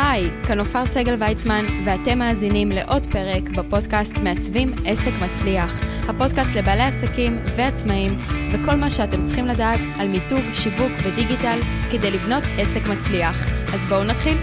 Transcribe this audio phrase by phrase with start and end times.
[0.00, 5.80] היי, כאן עופר סגל ויצמן, ואתם מאזינים לעוד פרק בפודקאסט מעצבים עסק מצליח.
[6.08, 8.12] הפודקאסט לבעלי עסקים ועצמאים,
[8.52, 11.58] וכל מה שאתם צריכים לדעת על מיתוג, שיווק ודיגיטל
[11.92, 13.46] כדי לבנות עסק מצליח.
[13.74, 14.38] אז בואו נתחיל.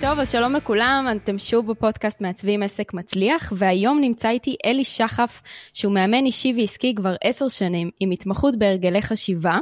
[0.00, 5.42] טוב, אז שלום לכולם, אתם שוב בפודקאסט מעצבים עסק מצליח, והיום נמצא איתי אלי שחף,
[5.72, 9.58] שהוא מאמן אישי ועסקי כבר עשר שנים, עם התמחות בהרגלי חשיבה.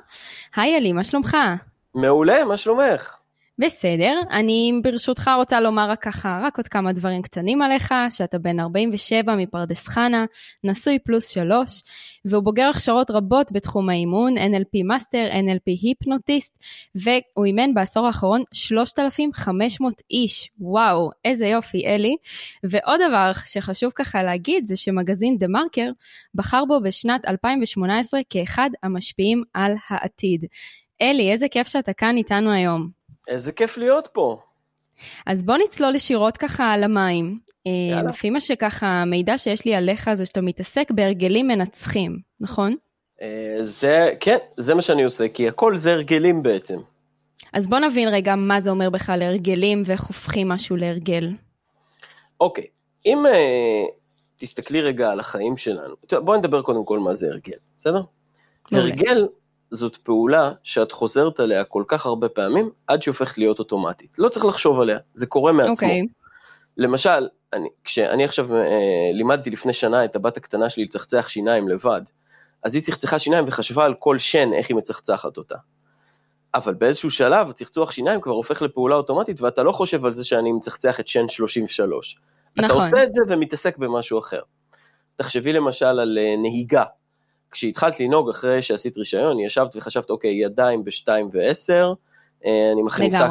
[0.56, 1.36] היי אלי, מה שלומך?
[1.96, 3.16] מעולה, מה שלומך?
[3.59, 8.60] בסדר, אני ברשותך רוצה לומר רק ככה, רק עוד כמה דברים קטנים עליך, שאתה בן
[8.60, 10.24] 47 מפרדס חנה,
[10.64, 11.82] נשוי פלוס שלוש,
[12.24, 16.59] והוא בוגר הכשרות רבות בתחום האימון, NLP master, NLP היפנוטיסט,
[16.95, 22.16] והוא אימן בעשור האחרון 3,500 איש, וואו, איזה יופי אלי.
[22.64, 25.91] ועוד דבר שחשוב ככה להגיד, זה שמגזין דה מרקר
[26.34, 30.44] בחר בו בשנת 2018 כאחד המשפיעים על העתיד.
[31.02, 32.88] אלי, איזה כיף שאתה כאן איתנו היום.
[33.28, 34.38] איזה כיף להיות פה.
[35.27, 37.39] אז בוא נצלול ישירות ככה על המים.
[37.66, 38.11] אה, יאללה.
[38.11, 42.77] לפי מה שככה, המידע שיש לי עליך זה שאתה מתעסק בהרגלים מנצחים, נכון?
[43.22, 46.78] אה, זה, כן, זה מה שאני עושה, כי הכל זה הרגלים בעצם.
[47.52, 51.28] אז בוא נבין רגע מה זה אומר בכלל הרגלים ואיך הופכים משהו להרגל.
[52.41, 52.67] אוקיי,
[53.06, 53.91] אם uh,
[54.36, 58.02] תסתכלי רגע על החיים שלנו, בואי נדבר קודם כל מה זה הרגל, בסדר?
[58.72, 59.27] הרגל
[59.70, 64.19] זאת פעולה שאת חוזרת עליה כל כך הרבה פעמים, עד שהיא הופכת להיות אוטומטית.
[64.19, 65.73] לא צריך לחשוב עליה, זה קורה מעצמו.
[65.73, 65.75] Okay.
[65.75, 66.06] אוקיי.
[66.77, 72.03] למשל, אני, כשאני עכשיו אה, לימדתי לפני שנה את הבת הקטנה שלי לצחצח שיניים לבד,
[72.62, 75.56] אז היא צחצחה שיניים וחשבה על כל שן, איך היא מצחצחת אותה.
[76.55, 80.53] אבל באיזשהו שלב, צחצוח שיניים כבר הופך לפעולה אוטומטית, ואתה לא חושב על זה שאני
[80.53, 82.19] מצחצח את שן 33.
[82.56, 82.70] נכון.
[82.70, 84.41] אתה עושה את זה ומתעסק במשהו אחר.
[85.17, 86.84] תחשבי למשל על אה, נהיגה.
[87.56, 91.94] כשהתחלת לנהוג אחרי שעשית רישיון, ישבת וחשבת, אוקיי, ידיים ב-2 ו-10,
[92.44, 93.26] אני מכניסה,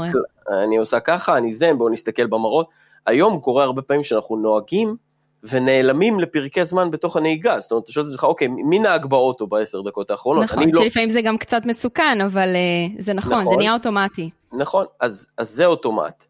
[0.63, 2.69] אני עושה ככה, אני זן, בואו נסתכל במראות.
[3.05, 4.95] היום קורה הרבה פעמים שאנחנו נוהגים
[5.43, 9.47] ונעלמים לפרקי זמן בתוך הנהיגה, זאת אומרת, אתה שואל את עצמך, אוקיי, מי נהג באוטו
[9.47, 10.43] בעשר דקות האחרונות?
[10.43, 11.13] נכון, לא- שלפעמים לא...
[11.13, 14.29] זה גם קצת מסוכן, אבל uh, זה נכון, נכון, זה נהיה אוטומטי.
[14.53, 16.25] נכון, אז, אז זה אוטומט.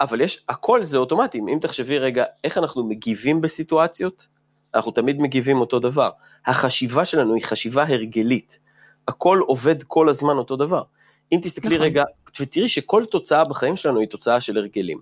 [0.00, 4.26] אבל יש, הכל זה אוטומטי, אם תחשבי רגע, איך אנחנו מגיבים בסיטואציות,
[4.74, 6.10] אנחנו תמיד מגיבים אותו דבר.
[6.46, 8.58] החשיבה שלנו היא חשיבה הרגלית.
[9.08, 10.82] הכל עובד כל הזמן אותו דבר.
[11.32, 11.86] אם תסתכלי נכון.
[11.86, 12.02] רגע,
[12.40, 15.00] ותראי שכל תוצאה בחיים שלנו היא תוצאה של הרגלים.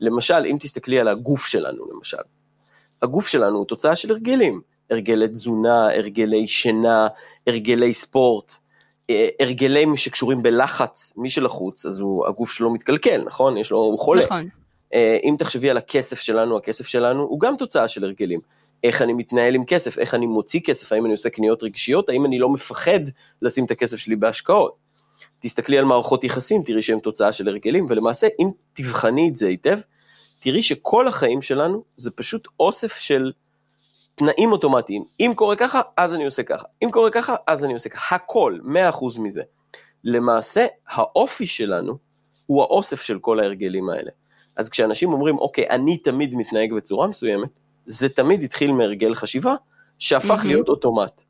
[0.00, 2.16] למשל, אם תסתכלי על הגוף שלנו, למשל,
[3.02, 4.60] הגוף שלנו הוא תוצאה של הרגלים.
[4.90, 7.08] הרגלי תזונה, הרגלי שינה,
[7.46, 8.54] הרגלי ספורט,
[9.10, 13.56] אה, הרגלים שקשורים בלחץ, מי שלחוץ, אז הוא, הגוף שלו מתקלקל, נכון?
[13.56, 14.24] יש לו, הוא חולה.
[14.24, 14.48] נכון.
[14.94, 18.40] אה, אם תחשבי על הכסף שלנו, הכסף שלנו הוא גם תוצאה של הרגלים.
[18.84, 22.26] איך אני מתנהל עם כסף, איך אני מוציא כסף, האם אני עושה קניות רגשיות, האם
[22.26, 23.00] אני לא מפחד
[23.42, 24.76] לשים את הכסף שלי בהשקעות.
[25.40, 29.78] תסתכלי על מערכות יחסים, תראי שהן תוצאה של הרגלים, ולמעשה אם תבחני את זה היטב,
[30.40, 33.32] תראי שכל החיים שלנו זה פשוט אוסף של
[34.14, 35.04] תנאים אוטומטיים.
[35.20, 36.66] אם קורה ככה, אז אני עושה ככה.
[36.84, 38.14] אם קורה ככה, אז אני עושה ככה.
[38.14, 39.42] הכל, 100% מזה.
[40.04, 41.98] למעשה, האופי שלנו
[42.46, 44.10] הוא האוסף של כל ההרגלים האלה.
[44.56, 47.50] אז כשאנשים אומרים, אוקיי, אני תמיד מתנהג בצורה מסוימת,
[47.88, 49.54] זה תמיד התחיל מהרגל חשיבה
[49.98, 50.46] שהפך mm-hmm.
[50.46, 51.22] להיות אוטומט.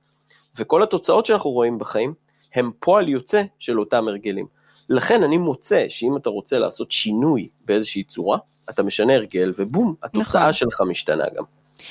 [0.56, 2.14] וכל התוצאות שאנחנו רואים בחיים
[2.54, 4.46] הם פועל יוצא של אותם הרגלים.
[4.88, 8.38] לכן אני מוצא שאם אתה רוצה לעשות שינוי באיזושהי צורה,
[8.70, 10.52] אתה משנה הרגל ובום, התוצאה נכון.
[10.52, 11.44] שלך משתנה גם.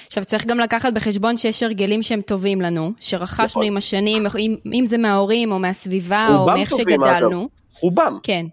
[0.07, 3.63] עכשיו צריך גם לקחת בחשבון שיש הרגלים שהם טובים לנו, שרכשנו נכון.
[3.63, 7.41] עם השנים, אם, אם זה מההורים או מהסביבה או מאיך שגדלנו.
[7.41, 7.49] אגב.
[7.81, 8.17] רובם.
[8.23, 8.45] כן.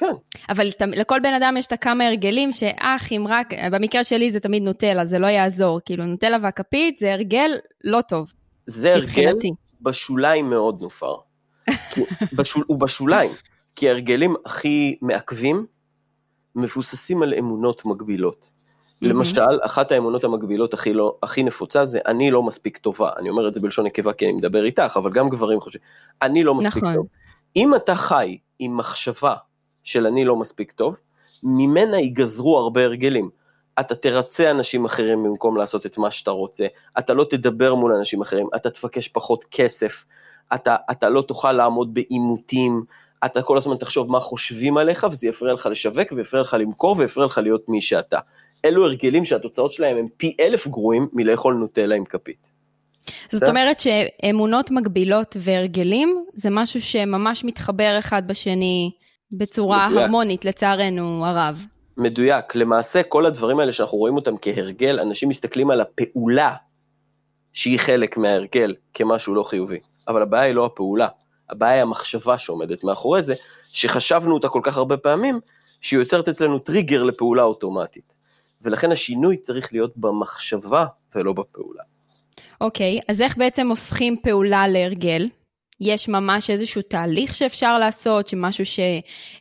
[0.00, 0.12] כן.
[0.48, 0.66] אבל
[0.96, 5.06] לכל בן אדם יש את הכמה הרגלים שאח אם רק, במקרה שלי זה תמיד נוטלה,
[5.06, 7.50] זה לא יעזור, כאילו נוטלה והכפית זה הרגל
[7.84, 8.32] לא טוב.
[8.66, 9.34] זה הרגל
[9.80, 11.14] בשוליים מאוד נופר.
[12.32, 13.30] בשול, הוא בשוליים,
[13.76, 15.66] כי ההרגלים הכי מעכבים
[16.56, 18.50] מבוססים על אמונות מגבילות.
[19.02, 23.10] למשל, אחת האמונות המגבילות הכי, לא, הכי נפוצה זה אני לא מספיק טובה.
[23.18, 25.82] אני אומר את זה בלשון נקבה כי אני מדבר איתך, אבל גם גברים חושבים,
[26.22, 26.94] אני לא מספיק נכון.
[26.94, 27.06] טוב.
[27.56, 29.34] אם אתה חי עם מחשבה
[29.84, 30.96] של אני לא מספיק טוב,
[31.42, 33.30] ממנה ייגזרו הרבה הרגלים.
[33.80, 36.66] אתה תרצה אנשים אחרים במקום לעשות את מה שאתה רוצה,
[36.98, 40.04] אתה לא תדבר מול אנשים אחרים, אתה תבקש פחות כסף,
[40.54, 42.84] אתה, אתה לא תוכל לעמוד בעימותים,
[43.24, 47.26] אתה כל הזמן תחשוב מה חושבים עליך וזה יפריע לך לשווק ויפריע לך למכור ויפריע
[47.26, 48.18] לך להיות מי שאתה.
[48.64, 52.50] אלו הרגלים שהתוצאות שלהם הם פי אלף גרועים מלאכול נוטלה עם כפית.
[53.30, 58.90] זאת אומרת שאמונות מגבילות והרגלים זה משהו שממש מתחבר אחד בשני
[59.32, 60.02] בצורה מדויק.
[60.02, 61.62] הרמונית, לצערנו הרב.
[61.96, 62.54] מדויק.
[62.54, 66.54] למעשה, כל הדברים האלה שאנחנו רואים אותם כהרגל, אנשים מסתכלים על הפעולה
[67.52, 69.78] שהיא חלק מההרגל כמשהו לא חיובי.
[70.08, 71.08] אבל הבעיה היא לא הפעולה,
[71.50, 73.34] הבעיה היא המחשבה שעומדת מאחורי זה,
[73.72, 75.40] שחשבנו אותה כל כך הרבה פעמים,
[75.80, 78.12] שהיא יוצרת אצלנו טריגר לפעולה אוטומטית.
[78.62, 81.82] ולכן השינוי צריך להיות במחשבה ולא בפעולה.
[82.60, 85.28] אוקיי, okay, אז איך בעצם הופכים פעולה להרגל?
[85.80, 88.80] יש ממש איזשהו תהליך שאפשר לעשות, שמשהו ש...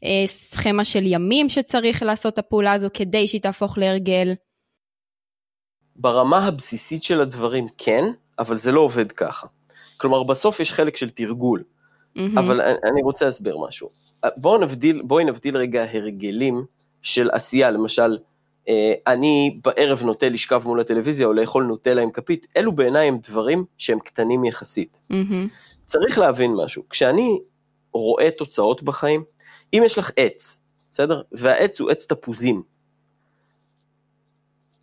[0.03, 4.33] אה, סכמה של ימים שצריך לעשות את הפעולה הזו כדי שהיא תהפוך להרגל?
[5.95, 8.06] ברמה הבסיסית של הדברים כן,
[8.39, 9.47] אבל זה לא עובד ככה.
[9.97, 12.21] כלומר, בסוף יש חלק של תרגול, mm-hmm.
[12.38, 13.89] אבל אני רוצה להסביר משהו.
[14.38, 16.65] בואו נבדיל, בואי נבדיל רגע הרגלים
[17.01, 18.18] של עשייה, למשל,
[18.69, 23.18] אה, אני בערב נוטה לשכב מול הטלוויזיה או לאכול נוטלה עם כפית, אלו בעיניי הם
[23.30, 25.00] דברים שהם קטנים יחסית.
[25.12, 25.50] Mm-hmm.
[25.89, 27.39] צריך להבין משהו, כשאני
[27.94, 29.24] רואה תוצאות בחיים,
[29.74, 30.59] אם יש לך עץ,
[30.89, 31.21] בסדר?
[31.31, 32.63] והעץ הוא עץ תפוזים,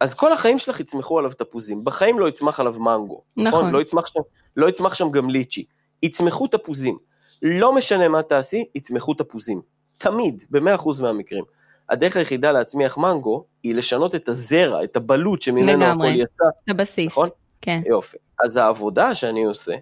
[0.01, 3.61] אז כל החיים שלך יצמחו עליו תפוזים, בחיים לא יצמח עליו מנגו, נכון?
[3.61, 3.71] נכון?
[3.71, 4.21] לא, יצמח שם,
[4.57, 5.65] לא יצמח שם גם ליצ'י,
[6.03, 6.99] יצמחו תפוזים.
[7.43, 9.63] לא משנה מה תעשי, יצמחו תפוזים.
[9.99, 11.45] תמיד, ב-100% מהמקרים.
[11.89, 16.05] הדרך היחידה להצמיח מנגו היא לשנות את הזרע, את הבלוט שממנו הכל יצא.
[16.05, 17.07] לגמרי, את הבסיס.
[17.07, 17.29] נכון?
[17.61, 17.83] כן.
[17.87, 18.17] יופי.
[18.45, 19.75] אז העבודה שאני עושה,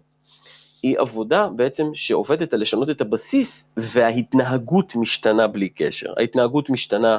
[0.85, 6.13] היא עבודה בעצם שעובדת על לשנות את הבסיס, וההתנהגות משתנה בלי קשר.
[6.17, 7.19] ההתנהגות משתנה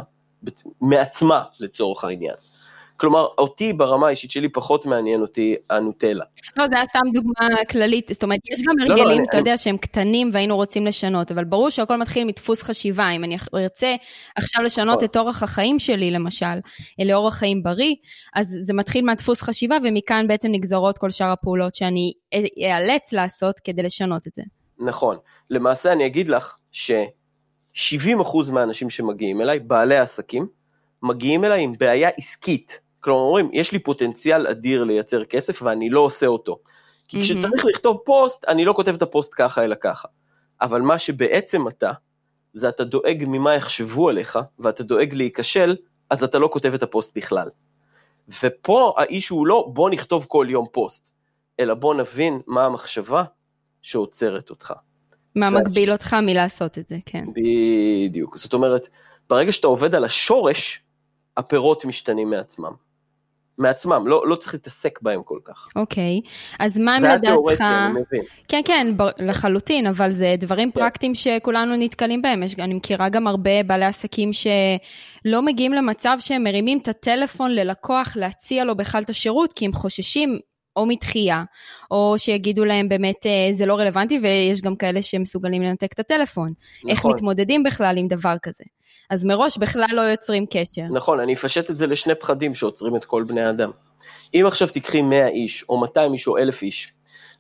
[0.82, 2.36] מעצמה לצורך העניין.
[2.98, 6.26] כלומר, אותי ברמה האישית שלי פחות מעניין אותי הנוטלה.
[6.58, 9.40] לא, זה היה סתם דוגמה כללית, זאת אומרת, יש גם הרגלים, לא, לא, אתה אני...
[9.40, 13.10] יודע, שהם קטנים והיינו רוצים לשנות, אבל ברור שהכל מתחיל מדפוס חשיבה.
[13.10, 13.96] אם אני ארצה
[14.36, 15.06] עכשיו לשנות נכון.
[15.06, 16.56] את אורח החיים שלי, למשל,
[17.06, 17.96] לאורח חיים בריא,
[18.36, 22.14] אז זה מתחיל מהדפוס חשיבה, ומכאן בעצם נגזרות כל שאר הפעולות שאני
[22.66, 24.42] אאלץ לעשות כדי לשנות את זה.
[24.80, 25.18] נכון.
[25.50, 30.48] למעשה אני אגיד לך ש-70% מהאנשים שמגיעים אליי, בעלי עסקים,
[31.04, 32.85] מגיעים אליי עם בעיה עסקית.
[33.06, 36.60] כלומר, אומרים, יש לי פוטנציאל אדיר לייצר כסף ואני לא עושה אותו.
[37.08, 37.24] כי mm-hmm.
[37.24, 40.08] כשצריך לכתוב פוסט, אני לא כותב את הפוסט ככה אלא ככה.
[40.62, 41.92] אבל מה שבעצם אתה,
[42.54, 45.76] זה אתה דואג ממה יחשבו עליך, ואתה דואג להיכשל,
[46.10, 47.50] אז אתה לא כותב את הפוסט בכלל.
[48.44, 51.12] ופה האישיו הוא לא בוא נכתוב כל יום פוסט,
[51.60, 53.24] אלא בוא נבין מה המחשבה
[53.82, 54.74] שעוצרת אותך.
[55.36, 57.26] מה מגביל אותך מלעשות את זה, כן.
[57.36, 58.38] בדיוק.
[58.38, 58.90] זאת אומרת,
[59.30, 60.82] ברגע שאתה עובד על השורש,
[61.38, 62.85] הפירות משתנים מעצמם.
[63.58, 65.68] מעצמם, לא, לא צריך להתעסק בהם כל כך.
[65.76, 66.56] אוקיי, okay.
[66.60, 67.12] אז מה לדעתך...
[67.12, 68.24] זה התיאורטי, אני מבין.
[68.48, 69.04] כן, כן, ב...
[69.18, 70.80] לחלוטין, אבל זה דברים כן.
[70.80, 72.44] פרקטיים שכולנו נתקלים בהם.
[72.44, 78.14] יש, אני מכירה גם הרבה בעלי עסקים שלא מגיעים למצב שהם מרימים את הטלפון ללקוח
[78.16, 80.40] להציע לו בכלל את השירות, כי הם חוששים
[80.76, 81.44] או מתחייה,
[81.92, 86.54] או שיגידו להם באמת אה, זה לא רלוונטי, ויש גם כאלה שמסוגלים לנתק את הטלפון.
[86.78, 86.92] נכון.
[86.92, 88.64] איך מתמודדים בכלל עם דבר כזה?
[89.10, 90.82] אז מראש בכלל לא יוצרים קשר.
[90.92, 93.72] נכון, אני אפשט את זה לשני פחדים שעוצרים את כל בני האדם.
[94.34, 96.94] אם עכשיו תיקחי 100 איש, או 200 איש, או 1,000 איש,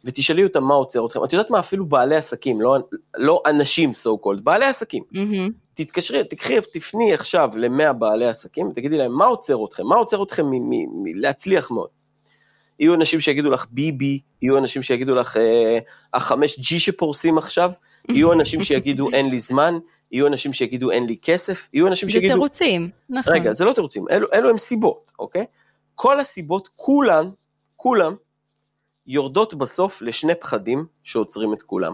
[0.05, 2.77] ותשאלי אותם מה עוצר אתכם, את יודעת מה, אפילו בעלי עסקים, לא,
[3.17, 5.03] לא אנשים so called, בעלי עסקים.
[5.13, 5.51] Mm-hmm.
[5.73, 9.85] תתקשרי, תקחי, תפני עכשיו ל-100 בעלי עסקים, ותגידי להם, מה עוצר אתכם?
[9.85, 10.45] מה עוצר אתכם
[11.03, 11.89] מלהצליח מאוד?
[12.79, 15.79] יהיו אנשים שיגידו לך ביבי, יהיו אנשים שיגידו לך אה,
[16.13, 17.71] החמש ג'י שפורסים עכשיו,
[18.09, 19.77] יהיו אנשים שיגידו אין לי זמן,
[20.15, 22.27] יהיו אנשים שיגידו אין לי כסף, יהיו אנשים שיגידו...
[22.27, 23.33] זה תירוצים, נכון.
[23.33, 25.45] רגע, זה לא תירוצים, אלו, אלו הם סיבות, אוקיי?
[25.95, 27.29] כל הסיבות, כולן,
[27.75, 28.15] כולם,
[29.07, 31.93] יורדות בסוף לשני פחדים שעוצרים את כולם.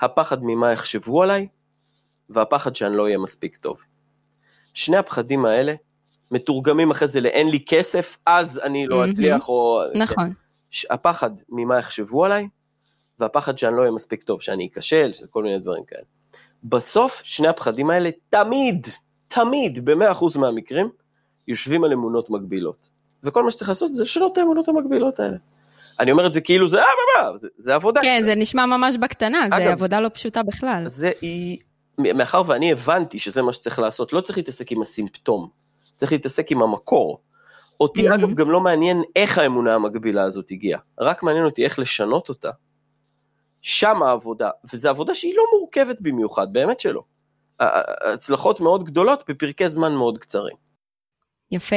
[0.00, 1.48] הפחד ממה יחשבו עליי,
[2.30, 3.80] והפחד שאני לא אהיה מספיק טוב.
[4.74, 5.74] שני הפחדים האלה
[6.30, 9.82] מתורגמים אחרי זה לאין לי כסף, אז אני לא אצליח, או...
[9.94, 10.32] נכון.
[10.70, 10.94] כן.
[10.94, 12.48] הפחד ממה יחשבו עליי,
[13.18, 16.17] והפחד שאני לא אהיה מספיק טוב, שאני אכשל, כל מיני דברים כאלה.
[16.64, 18.86] בסוף שני הפחדים האלה תמיד,
[19.28, 20.88] תמיד, ב-100% מהמקרים,
[21.48, 22.90] יושבים על אמונות מגבילות.
[23.24, 25.36] וכל מה שצריך לעשות זה לשנות את האמונות המגבילות האלה.
[26.00, 28.00] אני אומר את זה כאילו זה, אה, מה, מה, זה, זה עבודה.
[28.02, 30.84] כן, זה נשמע ממש בקטנה, אגב, זה עבודה לא פשוטה בכלל.
[30.86, 31.58] זה היא,
[31.98, 35.48] מאחר ואני הבנתי שזה מה שצריך לעשות, לא צריך להתעסק עם הסימפטום,
[35.96, 37.18] צריך להתעסק עם המקור.
[37.80, 38.14] אותי mm-hmm.
[38.14, 42.50] אגב גם לא מעניין איך האמונה המגבילה הזאת הגיעה, רק מעניין אותי איך לשנות אותה
[43.62, 47.02] שם העבודה, וזו עבודה שהיא לא מורכבת במיוחד, באמת שלא.
[47.60, 50.56] הצלחות מאוד גדולות בפרקי זמן מאוד קצרים.
[51.50, 51.76] יפה.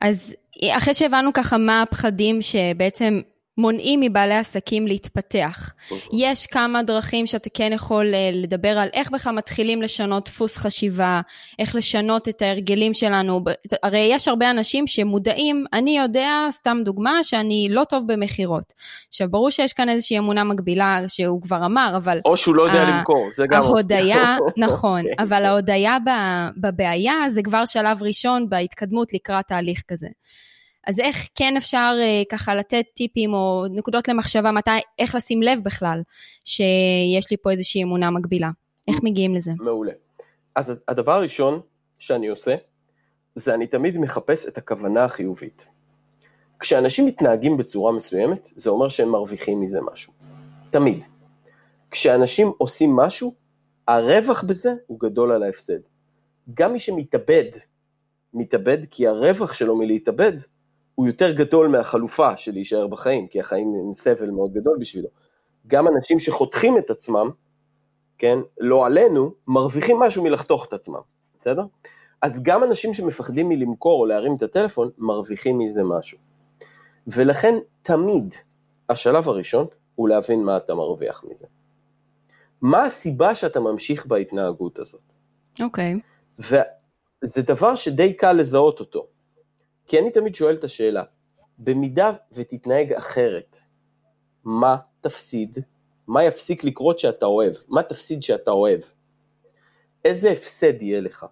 [0.00, 0.34] אז
[0.70, 3.20] אחרי שהבנו ככה מה הפחדים שבעצם
[3.58, 5.72] מונעים מבעלי עסקים להתפתח.
[6.12, 11.20] יש כמה דרכים שאתה כן יכול אה, לדבר על איך בכלל מתחילים לשנות דפוס חשיבה,
[11.58, 13.40] איך לשנות את ההרגלים שלנו.
[13.82, 18.72] הרי יש הרבה אנשים שמודעים, אני יודע, סתם דוגמה, שאני לא טוב במכירות.
[19.08, 22.18] עכשיו, ברור שיש כאן איזושהי אמונה מקבילה שהוא כבר אמר, אבל...
[22.24, 23.62] או שהוא לא יודע למכור, זה גם...
[23.62, 25.14] ההודיה, נכון, אוקיי.
[25.18, 25.96] אבל ההודיה
[26.56, 30.08] בבעיה זה כבר שלב ראשון בהתקדמות לקראת תהליך כזה.
[30.86, 35.58] אז איך כן אפשר אה, ככה לתת טיפים או נקודות למחשבה מתי, איך לשים לב
[35.62, 36.02] בכלל
[36.44, 38.50] שיש לי פה איזושהי אמונה מקבילה?
[38.88, 39.50] איך מגיעים לזה?
[39.58, 39.92] מעולה.
[40.54, 41.60] אז הדבר הראשון
[41.98, 42.54] שאני עושה,
[43.34, 45.66] זה אני תמיד מחפש את הכוונה החיובית.
[46.60, 50.12] כשאנשים מתנהגים בצורה מסוימת, זה אומר שהם מרוויחים מזה משהו.
[50.70, 51.04] תמיד.
[51.90, 53.34] כשאנשים עושים משהו,
[53.88, 55.78] הרווח בזה הוא גדול על ההפסד.
[56.54, 57.50] גם מי שמתאבד,
[58.34, 60.32] מתאבד כי הרווח שלו מלהתאבד
[60.94, 65.08] הוא יותר גדול מהחלופה של להישאר בחיים, כי החיים הם סבל מאוד גדול בשבילו.
[65.66, 67.30] גם אנשים שחותכים את עצמם,
[68.18, 71.00] כן, לא עלינו, מרוויחים משהו מלחתוך את עצמם,
[71.40, 71.64] בסדר?
[72.22, 76.18] אז גם אנשים שמפחדים מלמכור או להרים את הטלפון, מרוויחים מזה משהו.
[77.06, 78.34] ולכן תמיד
[78.88, 81.46] השלב הראשון הוא להבין מה אתה מרוויח מזה.
[82.62, 85.00] מה הסיבה שאתה ממשיך בהתנהגות הזאת?
[85.60, 85.94] אוקיי.
[86.40, 86.54] Okay.
[87.22, 89.06] וזה דבר שדי קל לזהות אותו.
[89.86, 91.02] כי אני תמיד שואל את השאלה,
[91.58, 93.56] במידה ותתנהג אחרת,
[94.44, 95.58] מה תפסיד?
[96.06, 97.54] מה יפסיק לקרות שאתה אוהב?
[97.68, 98.80] מה תפסיד שאתה אוהב?
[100.04, 101.26] איזה הפסד יהיה לך?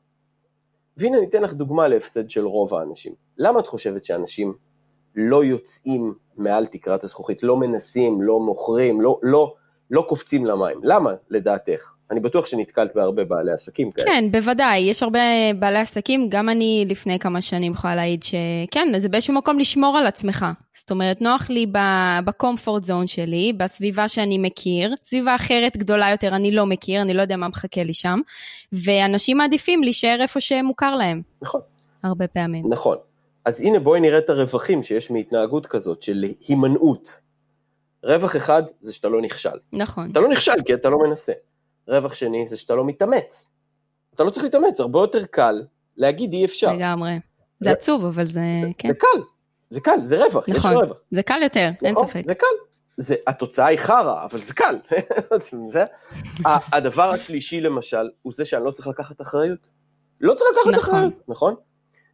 [0.96, 3.14] והנה אני אתן לך דוגמה להפסד של רוב האנשים.
[3.38, 4.54] למה את חושבת שאנשים
[5.14, 9.54] לא יוצאים מעל תקרת הזכוכית, לא מנסים, לא מוכרים, לא, לא,
[9.90, 10.80] לא קופצים למים?
[10.82, 11.92] למה לדעתך?
[12.12, 14.06] אני בטוח שנתקלת בהרבה בעלי עסקים כאלה.
[14.06, 15.18] כן, בוודאי, יש הרבה
[15.58, 20.06] בעלי עסקים, גם אני לפני כמה שנים יכולה להעיד שכן, זה באיזשהו מקום לשמור על
[20.06, 20.46] עצמך.
[20.78, 21.66] זאת אומרת, נוח לי
[22.24, 27.22] בקומפורט זון שלי, בסביבה שאני מכיר, סביבה אחרת גדולה יותר אני לא מכיר, אני לא
[27.22, 28.20] יודע מה מחכה לי שם,
[28.72, 31.22] ואנשים מעדיפים להישאר איפה שמוכר להם.
[31.42, 31.60] נכון.
[32.02, 32.64] הרבה פעמים.
[32.68, 32.96] נכון.
[33.44, 37.18] אז הנה בואי נראה את הרווחים שיש מהתנהגות כזאת של הימנעות.
[38.04, 39.58] רווח אחד זה שאתה לא נכשל.
[39.72, 40.10] נכון.
[40.10, 41.32] אתה לא נכשל כי אתה לא מנסה.
[41.88, 43.48] רווח שני זה שאתה לא מתאמץ.
[44.14, 45.62] אתה לא צריך להתאמץ, הרבה יותר קל
[45.96, 46.72] להגיד אי אפשר.
[46.72, 47.18] לגמרי.
[47.60, 47.70] זה.
[47.70, 48.88] עצוב, אבל זה, זה כן.
[48.88, 49.22] זה קל,
[49.70, 50.72] זה קל, זה רווח, נכון.
[50.72, 50.96] יש רווח.
[51.10, 52.22] זה קל יותר, אין נכון, ספק.
[52.26, 52.46] זה קל.
[52.96, 54.78] זה, התוצאה היא חרא, אבל זה קל.
[55.72, 55.84] זה,
[56.46, 59.70] הדבר השלישי למשל, הוא זה שאני לא צריך לקחת אחריות.
[60.20, 60.94] לא צריך לקחת נכון.
[60.94, 61.54] אחריות, נכון?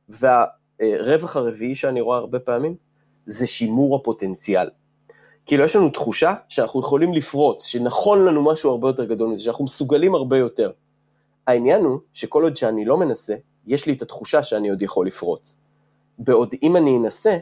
[0.09, 2.77] והרווח הרביעי שאני רואה הרבה פעמים,
[3.27, 4.71] זה שימור הפוטנציאל.
[5.49, 9.65] כאילו יש לנו תחושה שאנחנו יכולים לפרוץ, שנכון לנו משהו הרבה יותר גדול מזה, שאנחנו
[9.65, 10.71] מסוגלים הרבה יותר.
[11.47, 13.35] העניין הוא שכל עוד שאני לא מנסה,
[13.67, 15.57] יש לי את התחושה שאני עוד יכול לפרוץ.
[16.19, 17.37] בעוד אם אני אנסה,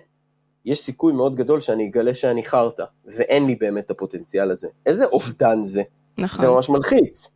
[0.64, 4.68] יש סיכוי מאוד גדול שאני אגלה שאני חרטא, ואין לי באמת את הפוטנציאל הזה.
[4.86, 5.82] איזה אובדן זה?
[6.18, 6.40] נכון.
[6.40, 7.28] זה ממש מלחיץ.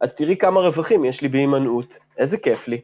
[0.00, 2.80] אז תראי כמה רווחים יש לי בהימנעות, איזה כיף לי.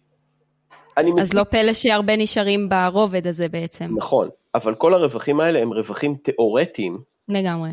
[1.20, 3.90] אז לא פלא שהרבה נשארים ברובד הזה בעצם.
[3.96, 6.98] נכון, אבל כל הרווחים האלה הם רווחים תיאורטיים,
[7.28, 7.70] לגמרי.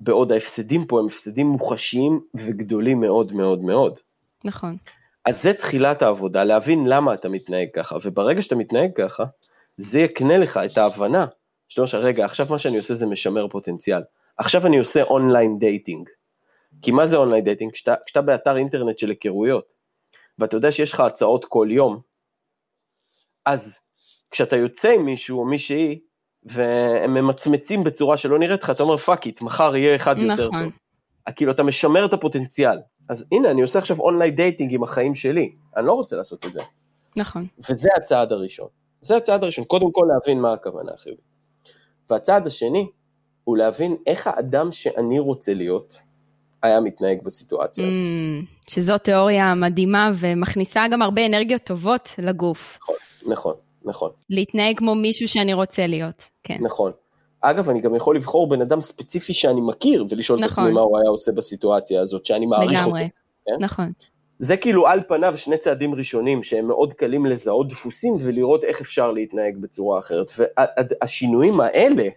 [0.00, 3.98] בעוד ההפסדים פה הם הפסדים מוחשיים וגדולים מאוד מאוד מאוד.
[4.44, 4.76] נכון.
[5.24, 9.24] אז זה תחילת העבודה, להבין למה אתה מתנהג ככה, וברגע שאתה מתנהג ככה,
[9.76, 11.26] זה יקנה לך את ההבנה,
[11.68, 14.02] שאתה אומר רגע, עכשיו מה שאני עושה זה משמר פוטנציאל.
[14.36, 16.08] עכשיו אני עושה online dating.
[16.82, 17.72] כי מה זה online dating?
[17.72, 19.74] כשאתה, כשאתה באתר אינטרנט של היכרויות,
[20.38, 22.00] ואתה יודע שיש לך הצעות כל יום,
[23.46, 23.78] אז
[24.30, 26.00] כשאתה יוצא עם מישהו או מישהי,
[26.44, 30.64] והם ממצמצים בצורה שלא נראית לך, אתה אומר fuck it, מחר יהיה אחד יותר נכון.
[30.64, 30.72] טוב.
[31.36, 32.78] כאילו אתה משמר את הפוטנציאל.
[33.08, 36.52] אז הנה, אני עושה עכשיו online dating עם החיים שלי, אני לא רוצה לעשות את
[36.52, 36.62] זה.
[37.16, 37.46] נכון.
[37.70, 38.68] וזה הצעד הראשון.
[39.00, 41.24] זה הצעד הראשון, קודם כל להבין מה הכוונה החיובית.
[42.10, 42.86] והצעד השני
[43.44, 46.02] הוא להבין איך האדם שאני רוצה להיות,
[46.62, 47.96] היה מתנהג בסיטואציה הזאת.
[47.96, 52.78] Mm, שזו תיאוריה מדהימה ומכניסה גם הרבה אנרגיות טובות לגוף.
[52.82, 53.54] נכון, נכון,
[53.88, 54.10] נכון.
[54.30, 56.58] להתנהג כמו מישהו שאני רוצה להיות, כן.
[56.60, 56.92] נכון.
[57.40, 60.64] אגב, אני גם יכול לבחור בן אדם ספציפי שאני מכיר, ולשאול את נכון.
[60.64, 62.80] עצמי מה הוא היה עושה בסיטואציה הזאת, שאני מעריך אותו.
[62.80, 63.08] לגמרי.
[63.46, 63.64] כן?
[63.64, 63.92] נכון.
[64.38, 69.12] זה כאילו על פניו שני צעדים ראשונים שהם מאוד קלים לזהות דפוסים ולראות איך אפשר
[69.12, 70.32] להתנהג בצורה אחרת.
[70.36, 72.08] והשינויים האלה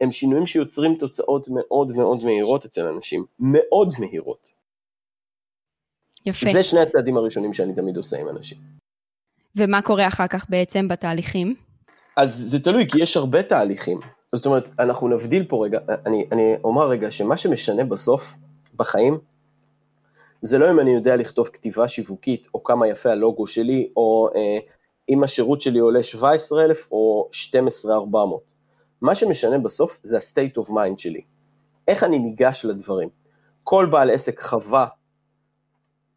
[0.00, 4.48] הם שינויים שיוצרים תוצאות מאוד מאוד מהירות אצל אנשים, מאוד מהירות.
[6.26, 6.46] יפה.
[6.52, 8.58] זה שני הצעדים הראשונים שאני תמיד עושה עם אנשים.
[9.56, 11.54] ומה קורה אחר כך בעצם בתהליכים?
[12.16, 14.00] אז זה תלוי, כי יש הרבה תהליכים.
[14.34, 18.34] זאת אומרת, אנחנו נבדיל פה רגע, אני, אני אומר רגע שמה שמשנה בסוף,
[18.76, 19.18] בחיים,
[20.42, 24.58] זה לא אם אני יודע לכתוב כתיבה שיווקית, או כמה יפה הלוגו שלי, או אה,
[25.08, 28.52] אם השירות שלי עולה 17,000 או 12,400.
[29.00, 31.20] מה שמשנה בסוף זה ה-state of mind שלי.
[31.88, 33.08] איך אני ניגש לדברים.
[33.64, 34.86] כל בעל עסק חווה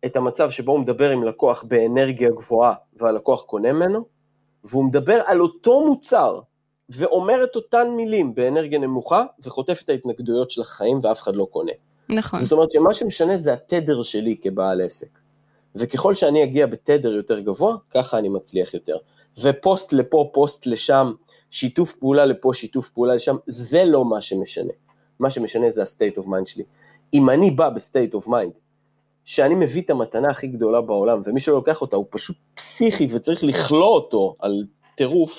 [0.06, 4.06] את המצב שבו הוא מדבר עם לקוח באנרגיה גבוהה והלקוח קונה ממנו,
[4.64, 6.40] והוא מדבר על אותו מוצר
[6.90, 11.72] ואומר את אותן מילים באנרגיה נמוכה וחוטף את ההתנגדויות של החיים ואף אחד לא קונה.
[12.10, 12.40] נכון.
[12.40, 15.08] זאת אומרת שמה שמשנה זה התדר שלי כבעל עסק.
[15.76, 18.98] וככל שאני אגיע בתדר יותר גבוה, ככה אני מצליח יותר.
[19.42, 21.14] ופוסט לפה, פוסט לשם,
[21.50, 24.74] שיתוף פעולה לפה, שיתוף פעולה לשם, זה לא מה שמשנה.
[25.20, 26.64] מה שמשנה זה ה-state of mind שלי.
[27.14, 28.52] אם אני בא ב-state of mind,
[29.26, 33.44] שאני מביא את המתנה הכי גדולה בעולם, ומי שלא לוקח אותה הוא פשוט פסיכי וצריך
[33.44, 34.64] לכלוא אותו על
[34.96, 35.32] טירוף,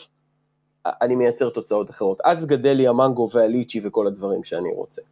[0.87, 2.19] אני מייצר תוצאות אחרות.
[2.25, 5.03] אז גדל לי המנגו והליצ'י וכל הדברים שאני רוצה.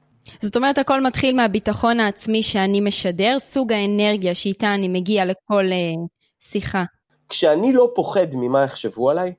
[0.43, 6.09] זאת אומרת, הכל מתחיל מהביטחון העצמי שאני משדר, סוג האנרגיה שאיתה אני מגיע לכל uh,
[6.41, 6.85] שיחה.
[7.29, 9.33] כשאני לא פוחד ממה יחשבו עליי,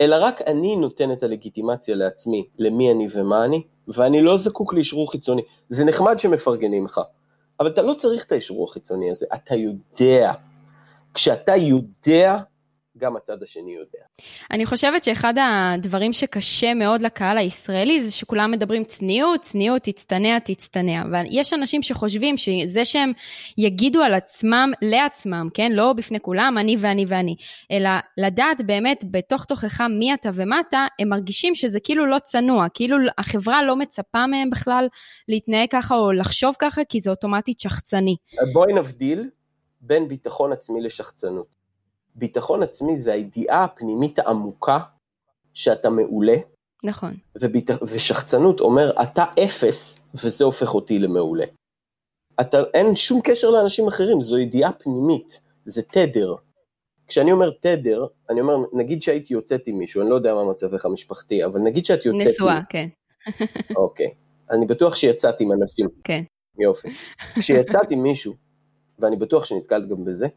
[0.00, 5.12] אלא רק אני נותן את הלגיטימציה לעצמי, למי אני ומה אני, ואני לא זקוק לאשרור
[5.12, 5.42] חיצוני.
[5.68, 7.00] זה נחמד שמפרגנים לך,
[7.60, 10.32] אבל אתה לא צריך את האשרור החיצוני הזה, אתה יודע.
[11.14, 12.36] כשאתה יודע
[12.98, 13.98] גם הצד השני יודע.
[14.50, 21.02] אני חושבת שאחד הדברים שקשה מאוד לקהל הישראלי זה שכולם מדברים צניעות, צניעות, תצטנע, תצטנע.
[21.12, 23.12] ויש אנשים שחושבים שזה שהם
[23.58, 25.72] יגידו על עצמם לעצמם, כן?
[25.72, 27.36] לא בפני כולם, אני ואני ואני,
[27.70, 32.66] אלא לדעת באמת בתוך תוכך מי אתה ומה אתה, הם מרגישים שזה כאילו לא צנוע,
[32.74, 34.88] כאילו החברה לא מצפה מהם בכלל
[35.28, 38.16] להתנהג ככה או לחשוב ככה, כי זה אוטומטית שחצני.
[38.52, 39.30] בואי נבדיל
[39.80, 41.57] בין ביטחון עצמי לשחצנות.
[42.18, 44.78] ביטחון עצמי זה הידיעה הפנימית העמוקה
[45.54, 46.36] שאתה מעולה.
[46.84, 47.14] נכון.
[47.40, 47.70] וביט...
[47.82, 51.44] ושחצנות אומר, אתה אפס, וזה הופך אותי למעולה.
[52.40, 56.34] אתה, אין שום קשר לאנשים אחרים, זו ידיעה פנימית, זה תדר.
[57.06, 60.84] כשאני אומר תדר, אני אומר, נגיד שהייתי יוצאת עם מישהו, אני לא יודע מה מצבך
[60.84, 62.32] המשפחתי, אבל נגיד שאת יוצאת...
[62.32, 62.88] נשואה, כן.
[63.76, 64.10] אוקיי.
[64.50, 65.88] אני בטוח שיצאת עם אנשים.
[66.04, 66.22] כן.
[66.58, 66.88] יופי.
[67.34, 68.34] כשיצאת עם מישהו,
[68.98, 70.28] ואני בטוח שנתקלת גם בזה,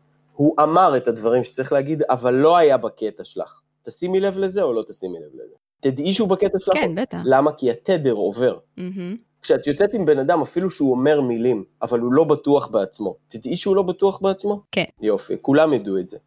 [0.42, 3.62] הוא אמר את הדברים שצריך להגיד, אבל לא היה בקטע שלך.
[3.84, 5.56] תשימי לב לזה או לא תשימי לב לזה?
[5.80, 6.74] תדעי שהוא בקטע שלך?
[6.74, 7.18] כן, בטח.
[7.26, 7.52] למה?
[7.54, 8.58] כי התדר עובר.
[8.78, 9.18] Mm-hmm.
[9.42, 13.58] כשאת יוצאת עם בן אדם, אפילו שהוא אומר מילים, אבל הוא לא בטוח בעצמו, תדעי
[13.58, 14.62] שהוא לא בטוח בעצמו?
[14.72, 14.84] כן.
[15.02, 16.18] יופי, כולם ידעו את זה.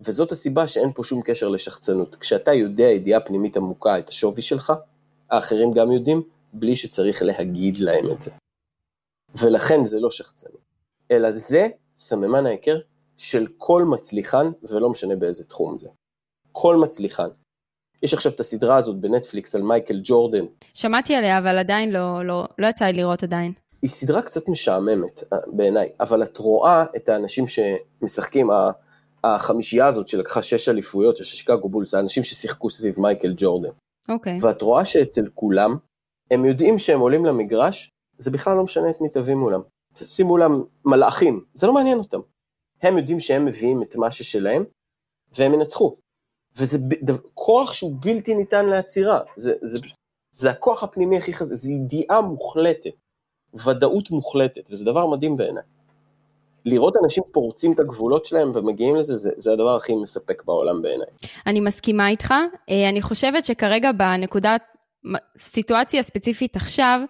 [0.00, 2.16] וזאת הסיבה שאין פה שום קשר לשחצנות.
[2.16, 4.72] כשאתה יודע ידיעה פנימית עמוקה את השווי שלך,
[5.30, 8.30] האחרים גם יודעים, בלי שצריך להגיד להם את זה.
[9.40, 10.62] ולכן זה לא שחצנות,
[11.10, 12.80] אלא זה סממן ההיכר
[13.16, 15.88] של כל מצליחן, ולא משנה באיזה תחום זה.
[16.52, 17.28] כל מצליחן.
[18.02, 20.44] יש עכשיו את הסדרה הזאת בנטפליקס על מייקל ג'ורדן.
[20.74, 23.52] שמעתי עליה, אבל עדיין לא, לא, לא יצא לי לראות עדיין.
[23.82, 28.50] היא סדרה קצת משעממת אה, בעיניי, אבל את רואה את האנשים שמשחקים,
[29.24, 33.70] החמישייה הזאת שלקחה שש אליפויות של שיקגו בולס, האנשים ששיחקו סביב מייקל ג'ורדן.
[34.08, 34.38] אוקיי.
[34.40, 35.76] ואת רואה שאצל כולם,
[36.30, 39.60] הם יודעים שהם עולים למגרש, זה בכלל לא משנה את מי תביא מולם.
[39.94, 42.20] שימו מולם מלאכים, זה לא מעניין אותם.
[42.84, 44.64] הם יודעים שהם מביאים את מה ששלהם,
[45.38, 45.96] והם ינצחו.
[46.56, 46.78] וזה
[47.34, 49.78] כוח שהוא בלתי ניתן לעצירה, זה, זה,
[50.32, 52.90] זה הכוח הפנימי הכי חזק, זה ידיעה מוחלטת,
[53.66, 55.62] ודאות מוחלטת, וזה דבר מדהים בעיניי.
[56.64, 61.06] לראות אנשים פורצים את הגבולות שלהם ומגיעים לזה, זה, זה הדבר הכי מספק בעולם בעיניי.
[61.46, 62.34] אני מסכימה איתך,
[62.70, 64.62] אה, אני חושבת שכרגע בנקודת
[65.38, 67.00] סיטואציה ספציפית עכשיו,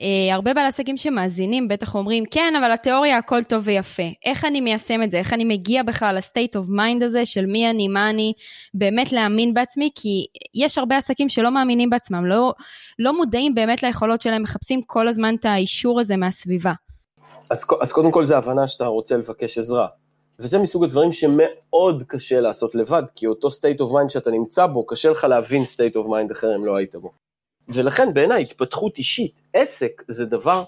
[0.00, 4.02] אה, הרבה בעלי עסקים שמאזינים בטח אומרים, כן, אבל התיאוריה הכל טוב ויפה.
[4.24, 5.18] איך אני מיישם את זה?
[5.18, 8.32] איך אני מגיע בכלל ל-state of mind הזה של מי אני, מה אני,
[8.74, 9.90] באמת להאמין בעצמי?
[9.94, 12.52] כי יש הרבה עסקים שלא מאמינים בעצמם, לא,
[12.98, 16.72] לא מודעים באמת ליכולות שלהם, מחפשים כל הזמן את האישור הזה מהסביבה.
[17.50, 19.86] אז, אז קודם כל זה הבנה שאתה רוצה לבקש עזרה.
[20.38, 24.86] וזה מסוג הדברים שמאוד קשה לעשות לבד, כי אותו state of mind שאתה נמצא בו,
[24.86, 27.12] קשה לך להבין state of mind אחר אם לא היית בו.
[27.74, 30.64] ולכן בעיניי התפתחות אישית, עסק זה דבר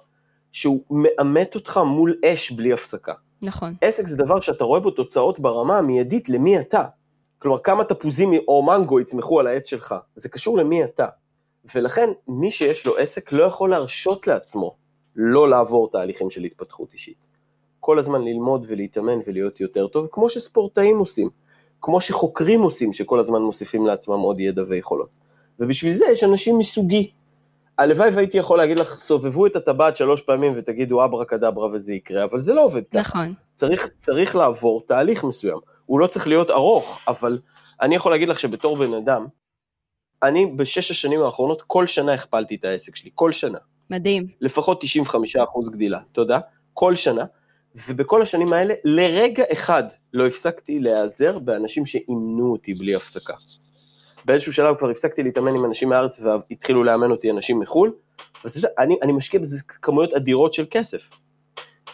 [0.52, 3.12] שהוא מאמת אותך מול אש בלי הפסקה.
[3.42, 3.74] נכון.
[3.80, 6.84] עסק זה דבר שאתה רואה בו תוצאות ברמה המיידית למי אתה.
[7.38, 11.06] כלומר, כמה תפוזים או מנגו יצמחו על העץ שלך, זה קשור למי אתה.
[11.74, 14.76] ולכן, מי שיש לו עסק לא יכול להרשות לעצמו
[15.16, 17.26] לא לעבור תהליכים של התפתחות אישית.
[17.80, 21.30] כל הזמן ללמוד ולהתאמן ולהיות יותר טוב, כמו שספורטאים עושים,
[21.80, 25.08] כמו שחוקרים עושים, שכל הזמן מוסיפים לעצמם עוד ידע ויכולות.
[25.62, 27.10] ובשביל זה יש אנשים מסוגי.
[27.78, 32.24] הלוואי והייתי יכול להגיד לך, סובבו את הטבעת שלוש פעמים ותגידו אברה כדברה וזה יקרה,
[32.24, 33.00] אבל זה לא עובד ככה.
[33.00, 33.34] נכון.
[33.54, 35.58] צריך, צריך לעבור תהליך מסוים.
[35.86, 37.38] הוא לא צריך להיות ארוך, אבל
[37.82, 39.26] אני יכול להגיד לך שבתור בן אדם,
[40.22, 43.58] אני בשש השנים האחרונות, כל שנה הכפלתי את העסק שלי, כל שנה.
[43.90, 44.26] מדהים.
[44.40, 46.40] לפחות 95% גדילה, תודה.
[46.74, 47.24] כל שנה.
[47.88, 53.34] ובכל השנים האלה, לרגע אחד לא הפסקתי להיעזר באנשים שאימנו אותי בלי הפסקה.
[54.24, 57.92] באיזשהו שלב כבר הפסקתי להתאמן עם אנשים מהארץ והתחילו לאמן אותי אנשים מחו"ל,
[58.44, 61.00] ואני אני משקיע בזה כמויות אדירות של כסף.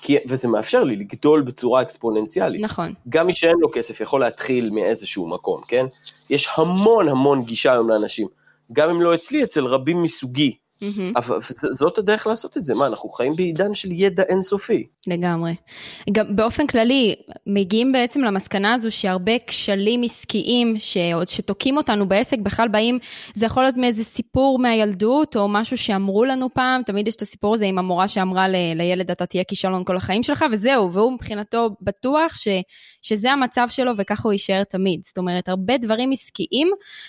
[0.02, 2.64] כי, וזה מאפשר לי לגדול בצורה אקספוננציאלית.
[2.64, 2.94] נכון.
[3.08, 5.86] גם מי שאין לו כסף יכול להתחיל מאיזשהו מקום, כן?
[6.30, 8.28] יש המון המון גישה היום לאנשים.
[8.72, 11.12] גם אם לא אצלי, אצל רבים מסוגי מהמם.
[11.16, 11.38] אבל
[11.70, 14.86] זאת הדרך לעשות את זה, מה, אנחנו חיים בעידן של ידע אינסופי.
[15.06, 15.54] לגמרי.
[16.12, 17.14] גם באופן כללי,
[17.46, 22.98] מגיעים בעצם למסקנה הזו שהרבה כשלים עסקיים שעוד שתוקעים אותנו בעסק בכלל באים,
[23.34, 27.54] זה יכול להיות מאיזה סיפור מהילדות או משהו שאמרו לנו פעם, תמיד יש את הסיפור
[27.54, 31.68] הזה עם המורה שאמרה ל- לילד אתה תהיה כישלון כל החיים שלך וזהו, והוא מבחינתו
[31.82, 32.48] בטוח ש,
[33.02, 35.00] שזה המצב שלו וככה הוא יישאר תמיד.
[35.04, 36.68] זאת אומרת, הרבה דברים עסקיים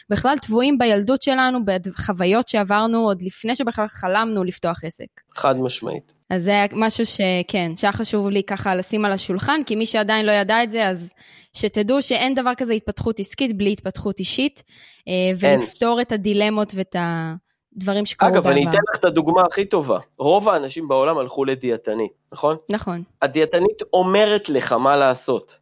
[0.10, 5.08] בכלל טבועים בילדות שלנו, בחוויות שעברנו עוד לפני שבכלל חלמנו לפתוח עסק.
[5.36, 6.13] חד משמעית.
[6.30, 10.26] אז זה היה משהו שכן, שהיה חשוב לי ככה לשים על השולחן, כי מי שעדיין
[10.26, 11.13] לא ידע את זה, אז
[11.54, 14.63] שתדעו שאין דבר כזה התפתחות עסקית בלי התפתחות אישית,
[15.08, 16.95] אה, ולפתור את הדילמות ואת
[17.76, 18.52] הדברים שקרו אגב, בעבר.
[18.52, 20.00] אני אתן לך את הדוגמה הכי טובה.
[20.17, 22.58] רוב האנשים בעולם הלכו לדיאטנית, נכון?
[22.72, 25.58] נכון, הדיאטנית אומרת לך מה לעשות.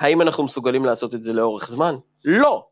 [0.00, 1.94] האם אנחנו מסוגלים לעשות את זה לאורך זמן?
[2.24, 2.64] לא.